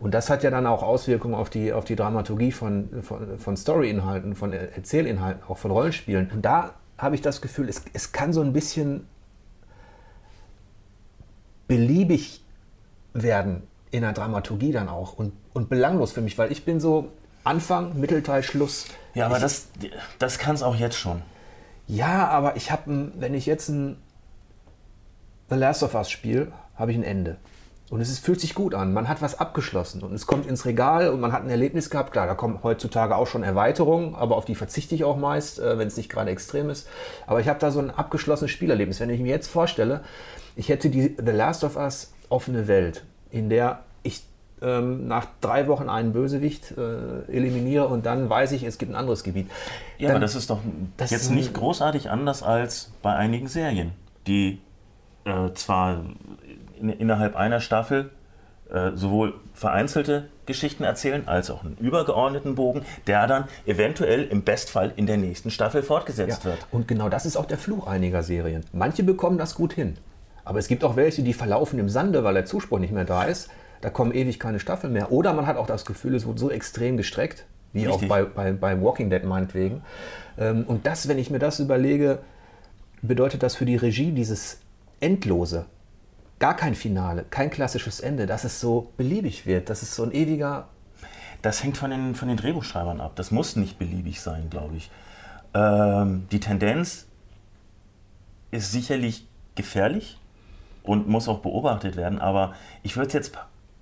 Und 0.00 0.14
das 0.14 0.30
hat 0.30 0.42
ja 0.42 0.50
dann 0.50 0.66
auch 0.66 0.82
Auswirkungen 0.82 1.34
auf 1.34 1.50
die, 1.50 1.72
auf 1.72 1.84
die 1.84 1.96
Dramaturgie 1.96 2.52
von, 2.52 3.02
von, 3.02 3.38
von 3.38 3.56
Story-Inhalten, 3.56 4.34
von 4.34 4.52
Erzählinhalten, 4.52 5.42
auch 5.48 5.58
von 5.58 5.70
Rollenspielen. 5.70 6.30
Und 6.32 6.44
da 6.44 6.74
habe 6.96 7.14
ich 7.14 7.22
das 7.22 7.40
Gefühl, 7.40 7.68
es, 7.68 7.84
es 7.92 8.12
kann 8.12 8.32
so 8.32 8.40
ein 8.40 8.52
bisschen 8.52 9.06
beliebig 11.66 12.44
werden 13.12 13.62
in 13.90 14.02
der 14.02 14.12
Dramaturgie 14.12 14.72
dann 14.72 14.88
auch 14.88 15.14
und, 15.14 15.32
und 15.52 15.68
belanglos 15.68 16.12
für 16.12 16.20
mich, 16.20 16.38
weil 16.38 16.52
ich 16.52 16.64
bin 16.64 16.80
so, 16.80 17.08
Anfang, 17.48 17.98
Mittelteil, 17.98 18.42
Schluss. 18.42 18.86
Ja, 19.14 19.26
aber 19.26 19.36
ich, 19.36 19.42
das, 19.42 19.68
das 20.18 20.38
kann 20.38 20.54
es 20.54 20.62
auch 20.62 20.76
jetzt 20.76 20.96
schon. 20.96 21.22
Ja, 21.86 22.28
aber 22.28 22.56
ich 22.56 22.70
habe, 22.70 23.12
wenn 23.16 23.32
ich 23.32 23.46
jetzt 23.46 23.68
ein 23.70 23.96
The 25.48 25.56
Last 25.56 25.82
of 25.82 25.94
Us 25.94 26.10
spiele, 26.10 26.52
habe 26.76 26.92
ich 26.92 26.98
ein 26.98 27.02
Ende. 27.02 27.38
Und 27.90 28.02
es 28.02 28.10
ist, 28.10 28.22
fühlt 28.22 28.38
sich 28.38 28.54
gut 28.54 28.74
an. 28.74 28.92
Man 28.92 29.08
hat 29.08 29.22
was 29.22 29.38
abgeschlossen 29.38 30.02
und 30.02 30.12
es 30.12 30.26
kommt 30.26 30.46
ins 30.46 30.66
Regal 30.66 31.08
und 31.08 31.20
man 31.20 31.32
hat 31.32 31.42
ein 31.42 31.48
Erlebnis 31.48 31.88
gehabt. 31.88 32.12
Klar, 32.12 32.26
da 32.26 32.34
kommen 32.34 32.62
heutzutage 32.62 33.16
auch 33.16 33.26
schon 33.26 33.42
Erweiterungen, 33.42 34.14
aber 34.14 34.36
auf 34.36 34.44
die 34.44 34.54
verzichte 34.54 34.94
ich 34.94 35.04
auch 35.04 35.16
meist, 35.16 35.58
äh, 35.58 35.78
wenn 35.78 35.88
es 35.88 35.96
nicht 35.96 36.10
gerade 36.10 36.30
extrem 36.30 36.68
ist. 36.68 36.86
Aber 37.26 37.40
ich 37.40 37.48
habe 37.48 37.58
da 37.58 37.70
so 37.70 37.80
ein 37.80 37.90
abgeschlossenes 37.90 38.50
Spielerlebnis. 38.50 39.00
Wenn 39.00 39.08
ich 39.08 39.20
mir 39.20 39.30
jetzt 39.30 39.48
vorstelle, 39.48 40.02
ich 40.54 40.68
hätte 40.68 40.90
die 40.90 41.16
The 41.16 41.32
Last 41.32 41.64
of 41.64 41.76
Us 41.76 42.12
offene 42.28 42.68
Welt, 42.68 43.04
in 43.30 43.48
der 43.48 43.84
ähm, 44.62 45.08
nach 45.08 45.26
drei 45.40 45.66
Wochen 45.68 45.88
einen 45.88 46.12
Bösewicht 46.12 46.74
äh, 46.76 47.30
eliminiere 47.32 47.88
und 47.88 48.06
dann 48.06 48.28
weiß 48.28 48.52
ich, 48.52 48.62
es 48.62 48.78
gibt 48.78 48.92
ein 48.92 48.96
anderes 48.96 49.24
Gebiet. 49.24 49.50
Ja, 49.98 50.08
dann, 50.08 50.16
aber 50.16 50.20
das 50.20 50.34
ist 50.34 50.50
doch 50.50 50.60
das 50.96 51.10
jetzt 51.10 51.30
nicht 51.30 51.54
großartig 51.54 52.10
anders 52.10 52.42
als 52.42 52.92
bei 53.02 53.14
einigen 53.14 53.48
Serien, 53.48 53.92
die 54.26 54.60
äh, 55.24 55.52
zwar 55.54 56.04
in, 56.80 56.90
innerhalb 56.90 57.36
einer 57.36 57.60
Staffel 57.60 58.10
äh, 58.70 58.92
sowohl 58.94 59.34
vereinzelte 59.54 60.28
Geschichten 60.46 60.84
erzählen, 60.84 61.26
als 61.26 61.50
auch 61.50 61.64
einen 61.64 61.76
übergeordneten 61.78 62.54
Bogen, 62.54 62.82
der 63.06 63.26
dann 63.26 63.44
eventuell 63.66 64.24
im 64.24 64.42
Bestfall 64.42 64.92
in 64.96 65.06
der 65.06 65.16
nächsten 65.16 65.50
Staffel 65.50 65.82
fortgesetzt 65.82 66.44
ja, 66.44 66.50
wird. 66.50 66.66
Und 66.70 66.88
genau 66.88 67.08
das 67.08 67.26
ist 67.26 67.36
auch 67.36 67.46
der 67.46 67.58
Fluch 67.58 67.86
einiger 67.86 68.22
Serien. 68.22 68.64
Manche 68.72 69.02
bekommen 69.02 69.38
das 69.38 69.54
gut 69.54 69.72
hin. 69.72 69.96
Aber 70.44 70.58
es 70.58 70.68
gibt 70.68 70.84
auch 70.84 70.96
welche, 70.96 71.22
die 71.22 71.34
verlaufen 71.34 71.78
im 71.78 71.90
Sande, 71.90 72.24
weil 72.24 72.34
der 72.34 72.46
Zuspruch 72.46 72.78
nicht 72.78 72.92
mehr 72.92 73.04
da 73.04 73.24
ist 73.24 73.50
da 73.80 73.90
kommen 73.90 74.12
ewig 74.12 74.38
keine 74.38 74.60
Staffeln 74.60 74.92
mehr. 74.92 75.12
Oder 75.12 75.32
man 75.32 75.46
hat 75.46 75.56
auch 75.56 75.66
das 75.66 75.84
Gefühl, 75.84 76.14
es 76.14 76.26
wurde 76.26 76.40
so 76.40 76.50
extrem 76.50 76.96
gestreckt, 76.96 77.44
wie 77.72 77.86
Richtig. 77.86 78.04
auch 78.04 78.08
bei, 78.08 78.24
bei, 78.24 78.52
bei 78.52 78.80
Walking 78.80 79.10
Dead 79.10 79.24
meinetwegen. 79.24 79.82
Ähm, 80.38 80.64
und 80.66 80.86
das, 80.86 81.08
wenn 81.08 81.18
ich 81.18 81.30
mir 81.30 81.38
das 81.38 81.60
überlege, 81.60 82.20
bedeutet 83.02 83.42
das 83.42 83.56
für 83.56 83.64
die 83.64 83.76
Regie 83.76 84.12
dieses 84.12 84.58
Endlose. 85.00 85.66
Gar 86.38 86.56
kein 86.56 86.74
Finale, 86.74 87.24
kein 87.30 87.50
klassisches 87.50 88.00
Ende, 88.00 88.26
dass 88.26 88.44
es 88.44 88.60
so 88.60 88.92
beliebig 88.96 89.46
wird, 89.46 89.70
dass 89.70 89.82
es 89.82 89.94
so 89.94 90.04
ein 90.04 90.12
ewiger. 90.12 90.68
Das 91.42 91.62
hängt 91.62 91.76
von 91.76 91.90
den, 91.90 92.14
von 92.14 92.28
den 92.28 92.36
Drehbuchschreibern 92.36 93.00
ab. 93.00 93.12
Das 93.16 93.30
muss 93.30 93.56
nicht 93.56 93.78
beliebig 93.78 94.20
sein, 94.20 94.48
glaube 94.50 94.76
ich. 94.76 94.90
Ähm, 95.54 96.26
die 96.30 96.40
Tendenz 96.40 97.06
ist 98.50 98.72
sicherlich 98.72 99.26
gefährlich 99.54 100.18
und 100.82 101.08
muss 101.08 101.28
auch 101.28 101.40
beobachtet 101.40 101.96
werden, 101.96 102.18
aber 102.18 102.54
ich 102.82 102.96
würde 102.96 103.08
es 103.08 103.12
jetzt 103.12 103.36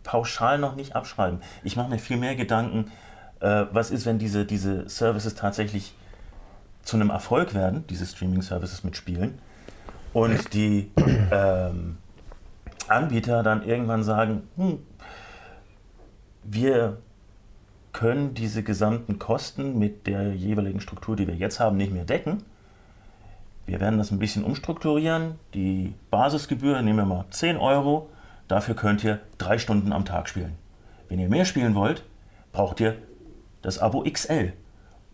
pauschal 0.07 0.59
noch 0.59 0.77
nicht 0.77 0.97
abschreiben. 0.97 1.41
Ich 1.65 1.77
mache 1.77 1.91
mir 1.91 1.99
viel 1.99 2.17
mehr 2.17 2.37
Gedanken, 2.37 2.91
äh, 3.41 3.67
was 3.73 3.91
ist, 3.91 4.07
wenn 4.07 4.19
diese, 4.19 4.47
diese 4.47 4.89
Services 4.89 5.35
tatsächlich 5.35 5.95
zu 6.83 6.97
einem 6.97 7.11
Erfolg 7.11 7.53
werden, 7.53 7.85
diese 7.91 8.07
Streaming-Services 8.07 8.85
mit 8.85 8.97
Spielen, 8.97 9.39
und 10.13 10.55
die 10.55 10.91
ähm, 11.31 11.99
Anbieter 12.89 13.43
dann 13.43 13.67
irgendwann 13.67 14.03
sagen, 14.03 14.49
hm, 14.57 14.79
wir 16.45 16.97
können 17.93 18.33
diese 18.33 18.63
gesamten 18.63 19.19
Kosten 19.19 19.79
mit 19.79 20.07
der 20.07 20.35
jeweiligen 20.35 20.81
Struktur, 20.81 21.17
die 21.17 21.27
wir 21.27 21.35
jetzt 21.35 21.61
haben, 21.61 21.77
nicht 21.77 21.93
mehr 21.93 22.05
decken. 22.05 22.45
Wir 23.67 23.81
werden 23.81 23.99
das 23.99 24.11
ein 24.13 24.19
bisschen 24.19 24.45
umstrukturieren. 24.45 25.35
Die 25.55 25.95
Basisgebühr 26.11 26.81
nehmen 26.83 26.99
wir 26.99 27.05
mal 27.07 27.25
10 27.31 27.57
Euro 27.57 28.09
Dafür 28.49 28.75
könnt 28.75 29.03
ihr 29.05 29.21
drei 29.39 29.59
Stunden 29.59 29.93
am 29.93 30.05
Tag 30.05 30.29
spielen. 30.29 30.55
Wenn 31.09 31.19
ihr 31.19 31.29
mehr 31.29 31.45
spielen 31.45 31.75
wollt, 31.75 32.05
braucht 32.53 32.81
ihr 32.81 32.97
das 33.63 33.79
Abo 33.79 34.03
XL. 34.03 34.53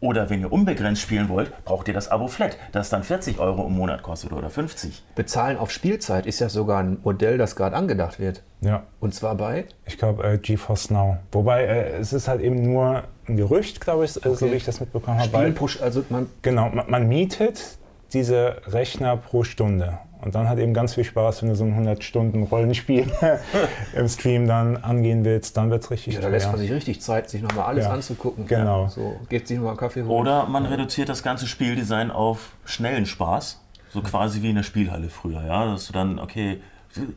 Oder 0.01 0.31
wenn 0.31 0.41
ihr 0.41 0.51
unbegrenzt 0.51 1.01
spielen 1.01 1.29
wollt, 1.29 1.65
braucht 1.65 1.87
ihr 1.87 1.95
das 1.95 2.09
Abo 2.09 2.27
Flat, 2.27 2.57
das 2.73 2.91
dann 2.91 3.05
40 3.05 3.39
Euro 3.39 3.67
im 3.69 3.75
Monat 3.75 4.03
kostet 4.03 4.33
oder 4.33 4.51
50. 4.51 5.01
Bezahlen 5.15 5.57
auf 5.57 5.71
Spielzeit 5.71 6.27
ist 6.27 6.41
ja 6.41 6.49
sogar 6.49 6.81
ein 6.81 6.99
Modell, 7.05 7.39
das 7.39 7.55
gerade 7.55 7.77
angedacht 7.77 8.19
wird. 8.19 8.43
Ja. 8.63 8.83
Und 8.99 9.15
zwar 9.15 9.37
bei? 9.37 9.67
Ich 9.87 9.99
glaube 9.99 10.25
äh, 10.25 10.39
GeForce 10.39 10.91
Now. 10.91 11.19
Wobei 11.31 11.65
äh, 11.65 11.99
es 12.01 12.13
ist 12.13 12.27
halt 12.27 12.41
eben 12.41 12.63
nur 12.63 13.05
ein 13.29 13.37
Gerücht, 13.37 13.81
glaube 13.81 14.05
ich, 14.05 14.17
okay. 14.17 14.35
so 14.35 14.51
wie 14.51 14.57
ich 14.57 14.65
das 14.65 14.81
mitbekommen 14.81 15.21
habe. 15.21 15.55
also 15.81 16.05
man 16.09 16.29
genau, 16.43 16.69
man, 16.71 16.91
man 16.91 17.07
mietet 17.07 17.79
diese 18.13 18.57
Rechner 18.67 19.17
pro 19.17 19.45
Stunde. 19.45 19.99
Und 20.23 20.37
dann 20.37 20.49
hat 20.49 20.59
eben 20.59 20.73
ganz 20.73 20.95
viel 20.95 21.03
Spaß, 21.03 21.43
wenn 21.43 21.49
du 21.49 21.57
so 21.57 21.65
ein 21.65 21.87
100-Stunden-Rollenspiel 21.87 23.11
im 23.97 24.09
Stream 24.09 24.47
dann 24.47 24.77
angehen 24.77 25.25
willst, 25.25 25.57
dann 25.57 25.69
wird 25.71 25.83
es 25.83 25.91
richtig 25.91 26.15
Ja, 26.15 26.21
da 26.21 26.29
lässt 26.29 26.47
man 26.47 26.59
sich 26.59 26.71
richtig 26.71 27.01
Zeit, 27.03 27.29
sich 27.29 27.43
nochmal 27.43 27.67
alles 27.67 27.87
Ja. 27.87 27.93
anzugucken. 27.93 28.47
Genau. 28.47 28.87
So, 28.89 29.17
geht 29.29 29.49
sich 29.49 29.57
nochmal 29.57 29.73
einen 29.73 29.81
Kaffee 29.81 30.03
holen. 30.03 30.11
Oder 30.11 30.47
man 30.47 30.65
reduziert 30.65 31.09
das 31.09 31.25
ganze 31.25 31.49
Spieldesign 31.49 32.13
auf 32.13 32.53
schnellen 32.65 33.05
Spaß, 33.05 33.61
so 33.91 34.01
quasi 34.01 34.43
wie 34.43 34.51
in 34.51 34.57
der 34.57 34.63
Spielhalle 34.63 35.09
früher. 35.09 35.43
Ja? 35.45 35.67
Dass 35.67 35.89
du 35.89 35.93
dann, 35.93 36.21
okay, 36.21 36.61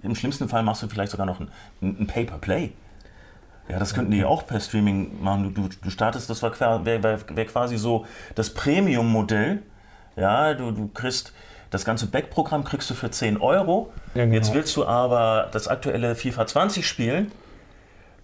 im 0.01 0.15
schlimmsten 0.15 0.49
Fall 0.49 0.63
machst 0.63 0.81
du 0.81 0.87
vielleicht 0.87 1.11
sogar 1.11 1.27
noch 1.27 1.39
ein, 1.39 1.49
ein 1.81 2.07
Pay-per-Play. 2.07 2.71
Ja, 3.69 3.77
das 3.79 3.93
könnten 3.93 4.11
die 4.11 4.25
auch 4.25 4.47
per 4.47 4.59
Streaming 4.59 5.21
machen. 5.23 5.53
Du, 5.53 5.61
du, 5.61 5.69
du 5.81 5.89
startest, 5.91 6.29
das 6.29 6.41
wäre 6.41 6.85
wär, 6.85 7.03
wär, 7.03 7.19
wär 7.35 7.45
quasi 7.45 7.77
so 7.77 8.05
das 8.33 8.51
Premium-Modell. 8.51 9.61
Ja, 10.15 10.53
du, 10.55 10.71
du 10.71 10.87
kriegst 10.87 11.33
das 11.75 11.85
ganze 11.85 12.07
Backprogramm 12.07 12.63
kriegst 12.63 12.89
du 12.89 12.93
für 12.93 13.11
10 13.11 13.37
Euro. 13.41 13.91
Ja, 14.13 14.23
genau. 14.23 14.35
Jetzt 14.35 14.53
willst 14.53 14.75
du 14.77 14.85
aber 14.85 15.49
das 15.51 15.67
aktuelle 15.67 16.15
FIFA 16.15 16.47
20 16.47 16.87
spielen. 16.87 17.31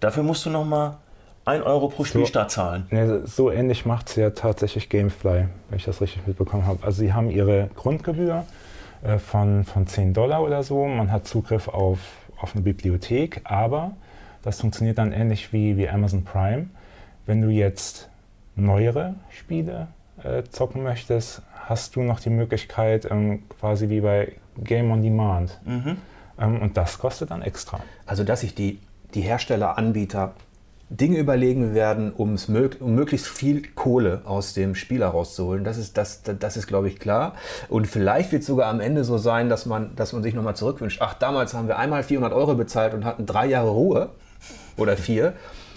Dafür 0.00 0.22
musst 0.22 0.46
du 0.46 0.50
nochmal 0.50 0.96
1 1.44 1.64
Euro 1.64 1.88
pro 1.88 2.04
Spielstart 2.04 2.50
zahlen. 2.50 2.86
Nee, 2.90 3.26
so 3.26 3.50
ähnlich 3.50 3.84
macht 3.84 4.08
es 4.08 4.16
ja 4.16 4.30
tatsächlich 4.30 4.88
Gamefly, 4.88 5.48
wenn 5.68 5.76
ich 5.76 5.84
das 5.84 6.00
richtig 6.00 6.26
mitbekommen 6.26 6.66
habe. 6.66 6.84
Also 6.84 7.00
sie 7.00 7.12
haben 7.12 7.30
ihre 7.30 7.68
Grundgebühr 7.76 8.44
äh, 9.02 9.18
von, 9.18 9.64
von 9.64 9.86
10 9.86 10.14
Dollar 10.14 10.42
oder 10.42 10.62
so. 10.62 10.86
Man 10.86 11.12
hat 11.12 11.26
Zugriff 11.26 11.68
auf, 11.68 11.98
auf 12.40 12.54
eine 12.54 12.62
Bibliothek, 12.62 13.42
aber 13.44 13.92
das 14.42 14.60
funktioniert 14.60 14.96
dann 14.96 15.12
ähnlich 15.12 15.52
wie, 15.52 15.76
wie 15.76 15.88
Amazon 15.88 16.24
Prime. 16.24 16.68
Wenn 17.26 17.42
du 17.42 17.48
jetzt 17.48 18.08
neuere 18.56 19.14
Spiele 19.30 19.88
äh, 20.22 20.42
zocken 20.44 20.82
möchtest, 20.82 21.42
hast 21.72 21.96
du 21.96 22.02
noch 22.02 22.20
die 22.20 22.30
Möglichkeit, 22.30 23.10
ähm, 23.10 23.42
quasi 23.58 23.88
wie 23.88 24.02
bei 24.02 24.34
Game 24.62 24.90
on 24.90 25.02
Demand. 25.02 25.58
Mhm. 25.64 25.96
Ähm, 26.38 26.60
und 26.60 26.76
das 26.76 26.98
kostet 26.98 27.30
dann 27.30 27.42
extra. 27.42 27.80
Also, 28.06 28.24
dass 28.24 28.42
sich 28.42 28.54
die, 28.54 28.78
die 29.14 29.22
Hersteller, 29.22 29.78
Anbieter 29.78 30.34
Dinge 30.90 31.18
überlegen 31.18 31.74
werden, 31.74 32.12
um's 32.12 32.48
mög 32.48 32.76
um 32.80 32.94
möglichst 32.94 33.26
viel 33.26 33.62
Kohle 33.74 34.20
aus 34.26 34.52
dem 34.52 34.74
Spiel 34.74 35.00
herauszuholen. 35.00 35.64
Das 35.64 35.78
ist, 35.78 35.96
das, 35.96 36.22
das 36.22 36.58
ist, 36.58 36.66
glaube 36.66 36.88
ich, 36.88 36.98
klar. 36.98 37.34
Und 37.70 37.86
vielleicht 37.86 38.30
wird 38.30 38.42
es 38.42 38.46
sogar 38.46 38.68
am 38.68 38.80
Ende 38.80 39.02
so 39.04 39.16
sein, 39.16 39.48
dass 39.48 39.64
man, 39.64 39.96
dass 39.96 40.12
man 40.12 40.22
sich 40.22 40.34
nochmal 40.34 40.54
zurückwünscht. 40.54 41.00
Ach, 41.00 41.14
damals 41.14 41.54
haben 41.54 41.66
wir 41.66 41.78
einmal 41.78 42.02
400 42.02 42.34
Euro 42.34 42.54
bezahlt 42.56 42.92
und 42.92 43.06
hatten 43.06 43.24
drei 43.24 43.46
Jahre 43.46 43.70
Ruhe 43.70 44.10
oder 44.76 44.98
vier. 44.98 45.32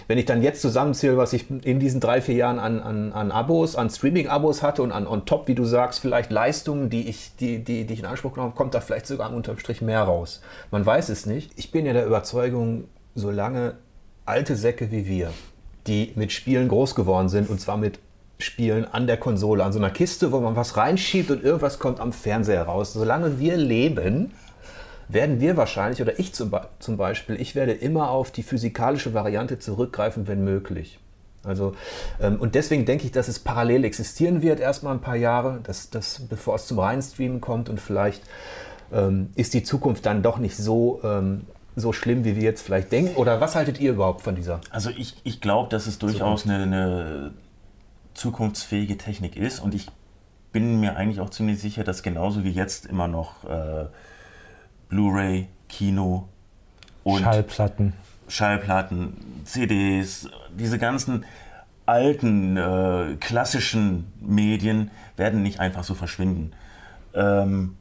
Wenn 0.08 0.18
ich 0.18 0.26
dann 0.26 0.42
jetzt 0.42 0.62
zusammenzähle, 0.62 1.18
was 1.18 1.34
ich 1.34 1.50
in 1.50 1.80
diesen 1.80 2.00
drei, 2.00 2.22
vier 2.22 2.36
Jahren 2.36 2.60
an, 2.60 2.80
an, 2.80 3.12
an 3.12 3.32
Abos, 3.32 3.76
an 3.76 3.90
Streaming-Abos 3.90 4.62
hatte 4.62 4.84
und 4.84 4.92
an 4.92 5.08
on 5.08 5.26
top, 5.26 5.48
wie 5.48 5.56
du 5.56 5.66
sagst, 5.66 6.00
vielleicht 6.00 6.32
Leistungen, 6.32 6.90
die 6.90 7.10
ich, 7.10 7.36
die, 7.40 7.64
die, 7.64 7.86
die 7.86 7.94
ich 7.94 8.00
in 8.00 8.06
Anspruch 8.06 8.34
genommen 8.34 8.52
habe, 8.52 8.58
kommt 8.58 8.74
da 8.74 8.82
vielleicht 8.82 9.08
sogar 9.08 9.34
unterm 9.34 9.58
Strich 9.58 9.82
mehr 9.82 10.04
raus. 10.04 10.42
Man 10.72 10.86
weiß 10.86 11.10
es 11.10 11.26
nicht. 11.26 11.52
Ich 11.56 11.72
bin 11.72 11.86
ja 11.86 11.94
der 11.94 12.06
Überzeugung, 12.06 12.86
solange 13.16 13.76
alte 14.26 14.56
Säcke 14.56 14.92
wie 14.92 15.08
wir, 15.08 15.32
die 15.88 16.14
mit 16.16 16.32
Spielen 16.32 16.68
groß 16.68 16.96
geworden 16.96 17.30
sind, 17.30 17.50
und 17.50 17.60
zwar 17.60 17.78
mit 17.78 18.00
Spielen 18.38 18.86
an 18.86 19.08
der 19.08 19.18
Konsole, 19.18 19.64
an 19.64 19.72
so 19.72 19.80
einer 19.80 19.92
Kiste, 19.92 20.32
wo 20.32 20.42
man 20.42 20.56
was 20.56 20.76
reinschiebt 20.76 21.32
und 21.32 21.44
irgendwas 21.44 21.80
kommt 21.80 22.00
am 22.00 22.12
Fernseher 22.12 22.64
raus. 22.64 22.94
Solange 22.94 23.40
wir 23.40 23.56
leben, 23.56 24.32
werden 25.08 25.40
wir 25.40 25.58
wahrscheinlich, 25.58 26.02
oder 26.02 26.20
ich 26.20 26.34
zum, 26.34 26.52
zum 26.80 26.98
Beispiel, 26.98 27.40
ich 27.40 27.56
werde 27.56 27.74
immer 27.74 28.10
auf 28.10 28.32
die 28.32 28.44
physikalische 28.44 29.14
Variante 29.14 29.60
zurückgreifen, 29.60 30.28
wenn 30.28 30.44
möglich. 30.44 31.00
Also, 31.44 31.76
ähm, 32.20 32.40
und 32.40 32.56
deswegen 32.56 32.86
denke 32.86 33.06
ich, 33.06 33.12
dass 33.12 33.28
es 33.28 33.40
parallel 33.40 33.86
existieren 33.86 34.42
wird, 34.42 34.60
erstmal 34.60 34.94
ein 34.94 35.02
paar 35.02 35.16
Jahre, 35.16 35.60
dass, 35.64 35.90
dass, 35.90 36.22
bevor 36.28 36.56
es 36.56 36.66
zum 36.66 36.80
reinen 36.80 37.02
Streamen 37.02 37.40
kommt 37.40 37.70
und 37.70 37.80
vielleicht 37.80 38.24
ähm, 38.92 39.30
ist 39.36 39.54
die 39.54 39.64
Zukunft 39.64 40.06
dann 40.06 40.24
doch 40.24 40.38
nicht 40.38 40.58
so, 40.58 41.02
ähm, 41.04 41.42
so 41.76 41.94
schlimm, 41.94 42.24
wie 42.24 42.36
wir 42.36 42.44
jetzt 42.44 42.62
vielleicht 42.62 42.92
denken. 42.92 43.16
Oder 43.16 43.42
was 43.42 43.56
haltet 43.56 43.80
ihr 43.80 43.92
überhaupt 43.92 44.22
von 44.22 44.36
dieser? 44.36 44.62
Also 44.72 44.90
ich, 44.90 45.16
ich 45.24 45.42
glaube, 45.42 45.70
dass 45.70 45.88
es 45.88 46.00
durchaus 46.00 46.46
eine, 46.46 46.64
eine 46.64 47.32
zukunftsfähige 48.14 48.98
Technik 48.98 49.36
ist 49.36 49.60
und 49.60 49.76
ich 49.76 49.88
bin 50.52 50.80
mir 50.80 50.96
eigentlich 50.96 51.20
auch 51.20 51.30
ziemlich 51.30 51.60
sicher, 51.60 51.84
dass 51.84 52.02
genauso 52.02 52.46
wie 52.46 52.52
jetzt 52.52 52.86
immer 52.86 53.10
noch 53.10 53.44
äh, 53.44 53.88
Blu-ray, 54.90 55.48
Kino 55.70 56.30
und 57.04 57.22
Schallplatten. 57.22 57.94
Schallplatten, 58.28 59.18
CDs, 59.46 60.30
diese 60.58 60.78
ganzen 60.78 61.26
alten 61.86 62.58
äh, 62.58 63.16
klassischen 63.20 64.12
Medien 64.20 64.90
werden 65.18 65.44
nicht 65.44 65.60
einfach 65.60 65.84
so 65.84 65.94
verschwinden. 65.94 66.52
Ähm, 67.14 67.78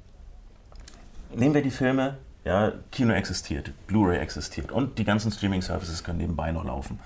nehmen 1.34 1.54
wir 1.54 1.62
die 1.62 1.70
Filme, 1.70 2.18
ja, 2.44 2.72
Kino 2.92 3.14
existiert, 3.14 3.72
Blu-ray 3.86 4.18
existiert 4.18 4.70
und 4.70 4.98
die 4.98 5.04
ganzen 5.04 5.32
Streaming-Services 5.32 6.04
können 6.04 6.18
nebenbei 6.18 6.52
noch 6.52 6.64
laufen. 6.64 7.00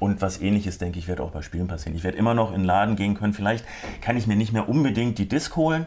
Und 0.00 0.22
was 0.22 0.40
ähnliches, 0.40 0.78
denke 0.78 0.98
ich, 0.98 1.08
wird 1.08 1.20
auch 1.20 1.30
bei 1.30 1.42
Spielen 1.42 1.68
passieren. 1.68 1.94
Ich 1.94 2.02
werde 2.02 2.16
immer 2.16 2.34
noch 2.34 2.52
in 2.52 2.62
den 2.62 2.64
Laden 2.64 2.96
gehen 2.96 3.14
können. 3.14 3.34
Vielleicht 3.34 3.64
kann 4.00 4.16
ich 4.16 4.26
mir 4.26 4.34
nicht 4.34 4.52
mehr 4.52 4.68
unbedingt 4.68 5.18
die 5.18 5.28
Disc 5.28 5.54
holen, 5.56 5.86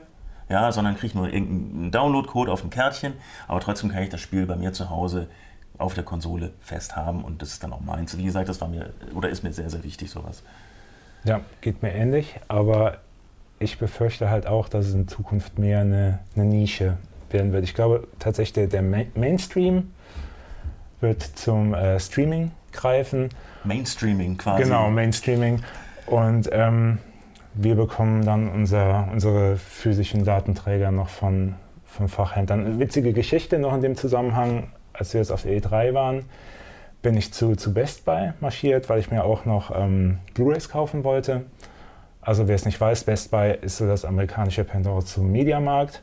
ja, 0.49 0.71
sondern 0.71 0.97
kriege 0.97 1.17
nur 1.17 1.31
irgendeinen 1.31 1.91
Download-Code 1.91 2.51
auf 2.51 2.63
ein 2.63 2.69
Kärtchen. 2.69 3.13
Aber 3.47 3.59
trotzdem 3.59 3.89
kann 3.89 4.03
ich 4.03 4.09
das 4.09 4.21
Spiel 4.21 4.45
bei 4.45 4.55
mir 4.55 4.73
zu 4.73 4.89
Hause 4.89 5.27
auf 5.77 5.93
der 5.95 6.03
Konsole 6.03 6.51
fest 6.61 6.95
haben 6.95 7.23
und 7.23 7.41
das 7.41 7.49
ist 7.49 7.63
dann 7.63 7.73
auch 7.73 7.81
meins. 7.81 8.17
Wie 8.17 8.23
gesagt, 8.23 8.47
das 8.47 8.61
war 8.61 8.67
mir 8.67 8.93
oder 9.15 9.29
ist 9.29 9.43
mir 9.43 9.51
sehr, 9.53 9.69
sehr 9.69 9.83
wichtig, 9.83 10.11
sowas. 10.11 10.43
Ja, 11.23 11.41
geht 11.61 11.81
mir 11.81 11.93
ähnlich, 11.93 12.39
aber 12.47 12.97
ich 13.59 13.79
befürchte 13.79 14.29
halt 14.29 14.45
auch, 14.45 14.69
dass 14.69 14.87
es 14.87 14.93
in 14.93 15.07
Zukunft 15.07 15.57
mehr 15.57 15.79
eine, 15.81 16.19
eine 16.35 16.45
Nische 16.45 16.97
werden 17.31 17.53
wird. 17.53 17.63
Ich 17.63 17.73
glaube 17.73 18.07
tatsächlich, 18.19 18.53
der, 18.53 18.67
der 18.67 18.81
Ma- 18.81 19.05
Mainstream 19.15 19.93
wird 21.01 21.23
zum 21.23 21.73
äh, 21.73 21.99
Streaming 21.99 22.51
greifen. 22.71 23.29
Mainstreaming 23.63 24.37
quasi. 24.37 24.63
Genau, 24.63 24.89
Mainstreaming. 24.89 25.63
Und 26.05 26.49
ähm, 26.51 26.99
wir 27.55 27.75
bekommen 27.75 28.25
dann 28.25 28.49
unser, 28.49 29.07
unsere 29.11 29.57
physischen 29.57 30.23
Datenträger 30.23 30.91
noch 30.91 31.09
von, 31.09 31.55
von 31.85 32.07
Fachhändlern. 32.07 32.65
Eine 32.65 32.79
witzige 32.79 33.13
Geschichte 33.13 33.59
noch 33.59 33.73
in 33.73 33.81
dem 33.81 33.95
Zusammenhang, 33.95 34.71
als 34.93 35.13
wir 35.13 35.21
jetzt 35.21 35.31
auf 35.31 35.43
der 35.43 35.59
E3 35.59 35.93
waren, 35.93 36.25
bin 37.01 37.17
ich 37.17 37.33
zu, 37.33 37.55
zu 37.55 37.73
Best 37.73 38.05
Buy 38.05 38.31
marschiert, 38.39 38.89
weil 38.89 38.99
ich 38.99 39.11
mir 39.11 39.23
auch 39.23 39.45
noch 39.45 39.71
ähm, 39.75 40.19
Blu-rays 40.33 40.69
kaufen 40.69 41.03
wollte. 41.03 41.43
Also 42.21 42.47
wer 42.47 42.55
es 42.55 42.65
nicht 42.65 42.79
weiß, 42.79 43.03
Best 43.03 43.31
Buy 43.31 43.57
ist 43.61 43.77
so 43.77 43.85
das 43.85 44.05
amerikanische 44.05 44.63
Pendant 44.63 45.05
zum 45.05 45.31
Mediamarkt. 45.31 46.01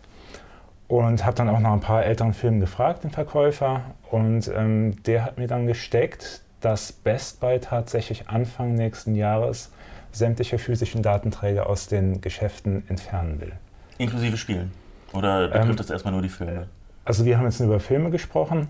Und 0.86 1.24
habe 1.24 1.36
dann 1.36 1.48
auch 1.48 1.60
nach 1.60 1.72
ein 1.72 1.80
paar 1.80 2.04
älteren 2.04 2.34
Filmen 2.34 2.60
gefragt, 2.60 3.04
den 3.04 3.10
Verkäufer. 3.10 3.82
Und 4.10 4.50
ähm, 4.54 5.02
der 5.04 5.24
hat 5.24 5.38
mir 5.38 5.46
dann 5.46 5.66
gesteckt, 5.66 6.42
dass 6.60 6.92
Best 6.92 7.40
Buy 7.40 7.60
tatsächlich 7.60 8.28
Anfang 8.28 8.74
nächsten 8.74 9.14
Jahres 9.14 9.72
sämtliche 10.12 10.58
physischen 10.58 11.02
Datenträger 11.02 11.68
aus 11.68 11.86
den 11.86 12.20
Geschäften 12.20 12.84
entfernen 12.88 13.40
will. 13.40 13.52
Inklusive 13.98 14.36
Spielen. 14.36 14.72
Oder 15.12 15.48
betrifft 15.48 15.70
Ähm, 15.70 15.76
das 15.76 15.90
erstmal 15.90 16.12
nur 16.12 16.22
die 16.22 16.28
Filme? 16.28 16.66
Also 17.04 17.24
wir 17.24 17.38
haben 17.38 17.44
jetzt 17.44 17.60
über 17.60 17.80
Filme 17.80 18.10
gesprochen, 18.10 18.68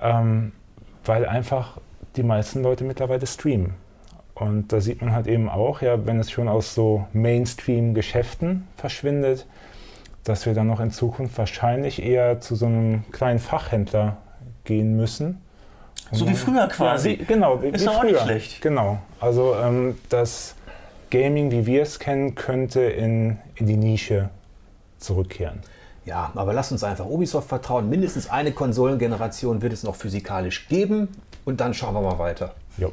ähm, 0.00 0.52
weil 1.04 1.26
einfach 1.26 1.78
die 2.16 2.22
meisten 2.22 2.62
Leute 2.62 2.84
mittlerweile 2.84 3.26
streamen. 3.26 3.74
Und 4.34 4.72
da 4.72 4.80
sieht 4.80 5.00
man 5.00 5.12
halt 5.12 5.26
eben 5.26 5.48
auch, 5.48 5.82
ja, 5.82 6.06
wenn 6.06 6.20
es 6.20 6.30
schon 6.30 6.48
aus 6.48 6.74
so 6.74 7.06
Mainstream-Geschäften 7.12 8.68
verschwindet, 8.76 9.46
dass 10.24 10.46
wir 10.46 10.54
dann 10.54 10.66
noch 10.66 10.80
in 10.80 10.90
Zukunft 10.90 11.36
wahrscheinlich 11.38 12.02
eher 12.02 12.40
zu 12.40 12.54
so 12.54 12.66
einem 12.66 13.10
kleinen 13.10 13.38
Fachhändler 13.38 14.18
gehen 14.64 14.96
müssen. 14.96 15.40
So 16.12 16.28
wie 16.28 16.34
früher 16.34 16.68
quasi. 16.68 17.14
Ja, 17.14 17.24
genau, 17.26 17.56
Ist 17.56 17.84
wie 17.84 17.88
auch 17.88 18.04
nicht 18.04 18.20
schlecht. 18.20 18.60
Genau. 18.62 18.98
Also 19.20 19.56
ähm, 19.56 19.98
das 20.08 20.54
Gaming, 21.10 21.50
wie 21.50 21.66
wir 21.66 21.82
es 21.82 21.98
kennen, 21.98 22.34
könnte 22.34 22.80
in, 22.82 23.38
in 23.54 23.66
die 23.66 23.76
Nische 23.76 24.30
zurückkehren. 24.98 25.60
Ja, 26.04 26.32
aber 26.34 26.52
lasst 26.52 26.72
uns 26.72 26.84
einfach 26.84 27.06
Ubisoft 27.06 27.48
vertrauen. 27.48 27.88
Mindestens 27.88 28.30
eine 28.30 28.52
Konsolengeneration 28.52 29.60
wird 29.62 29.72
es 29.72 29.82
noch 29.82 29.94
physikalisch 29.94 30.68
geben 30.68 31.08
und 31.44 31.60
dann 31.60 31.74
schauen 31.74 31.94
wir 31.94 32.00
mal 32.00 32.18
weiter. 32.18 32.54
Jo. 32.78 32.92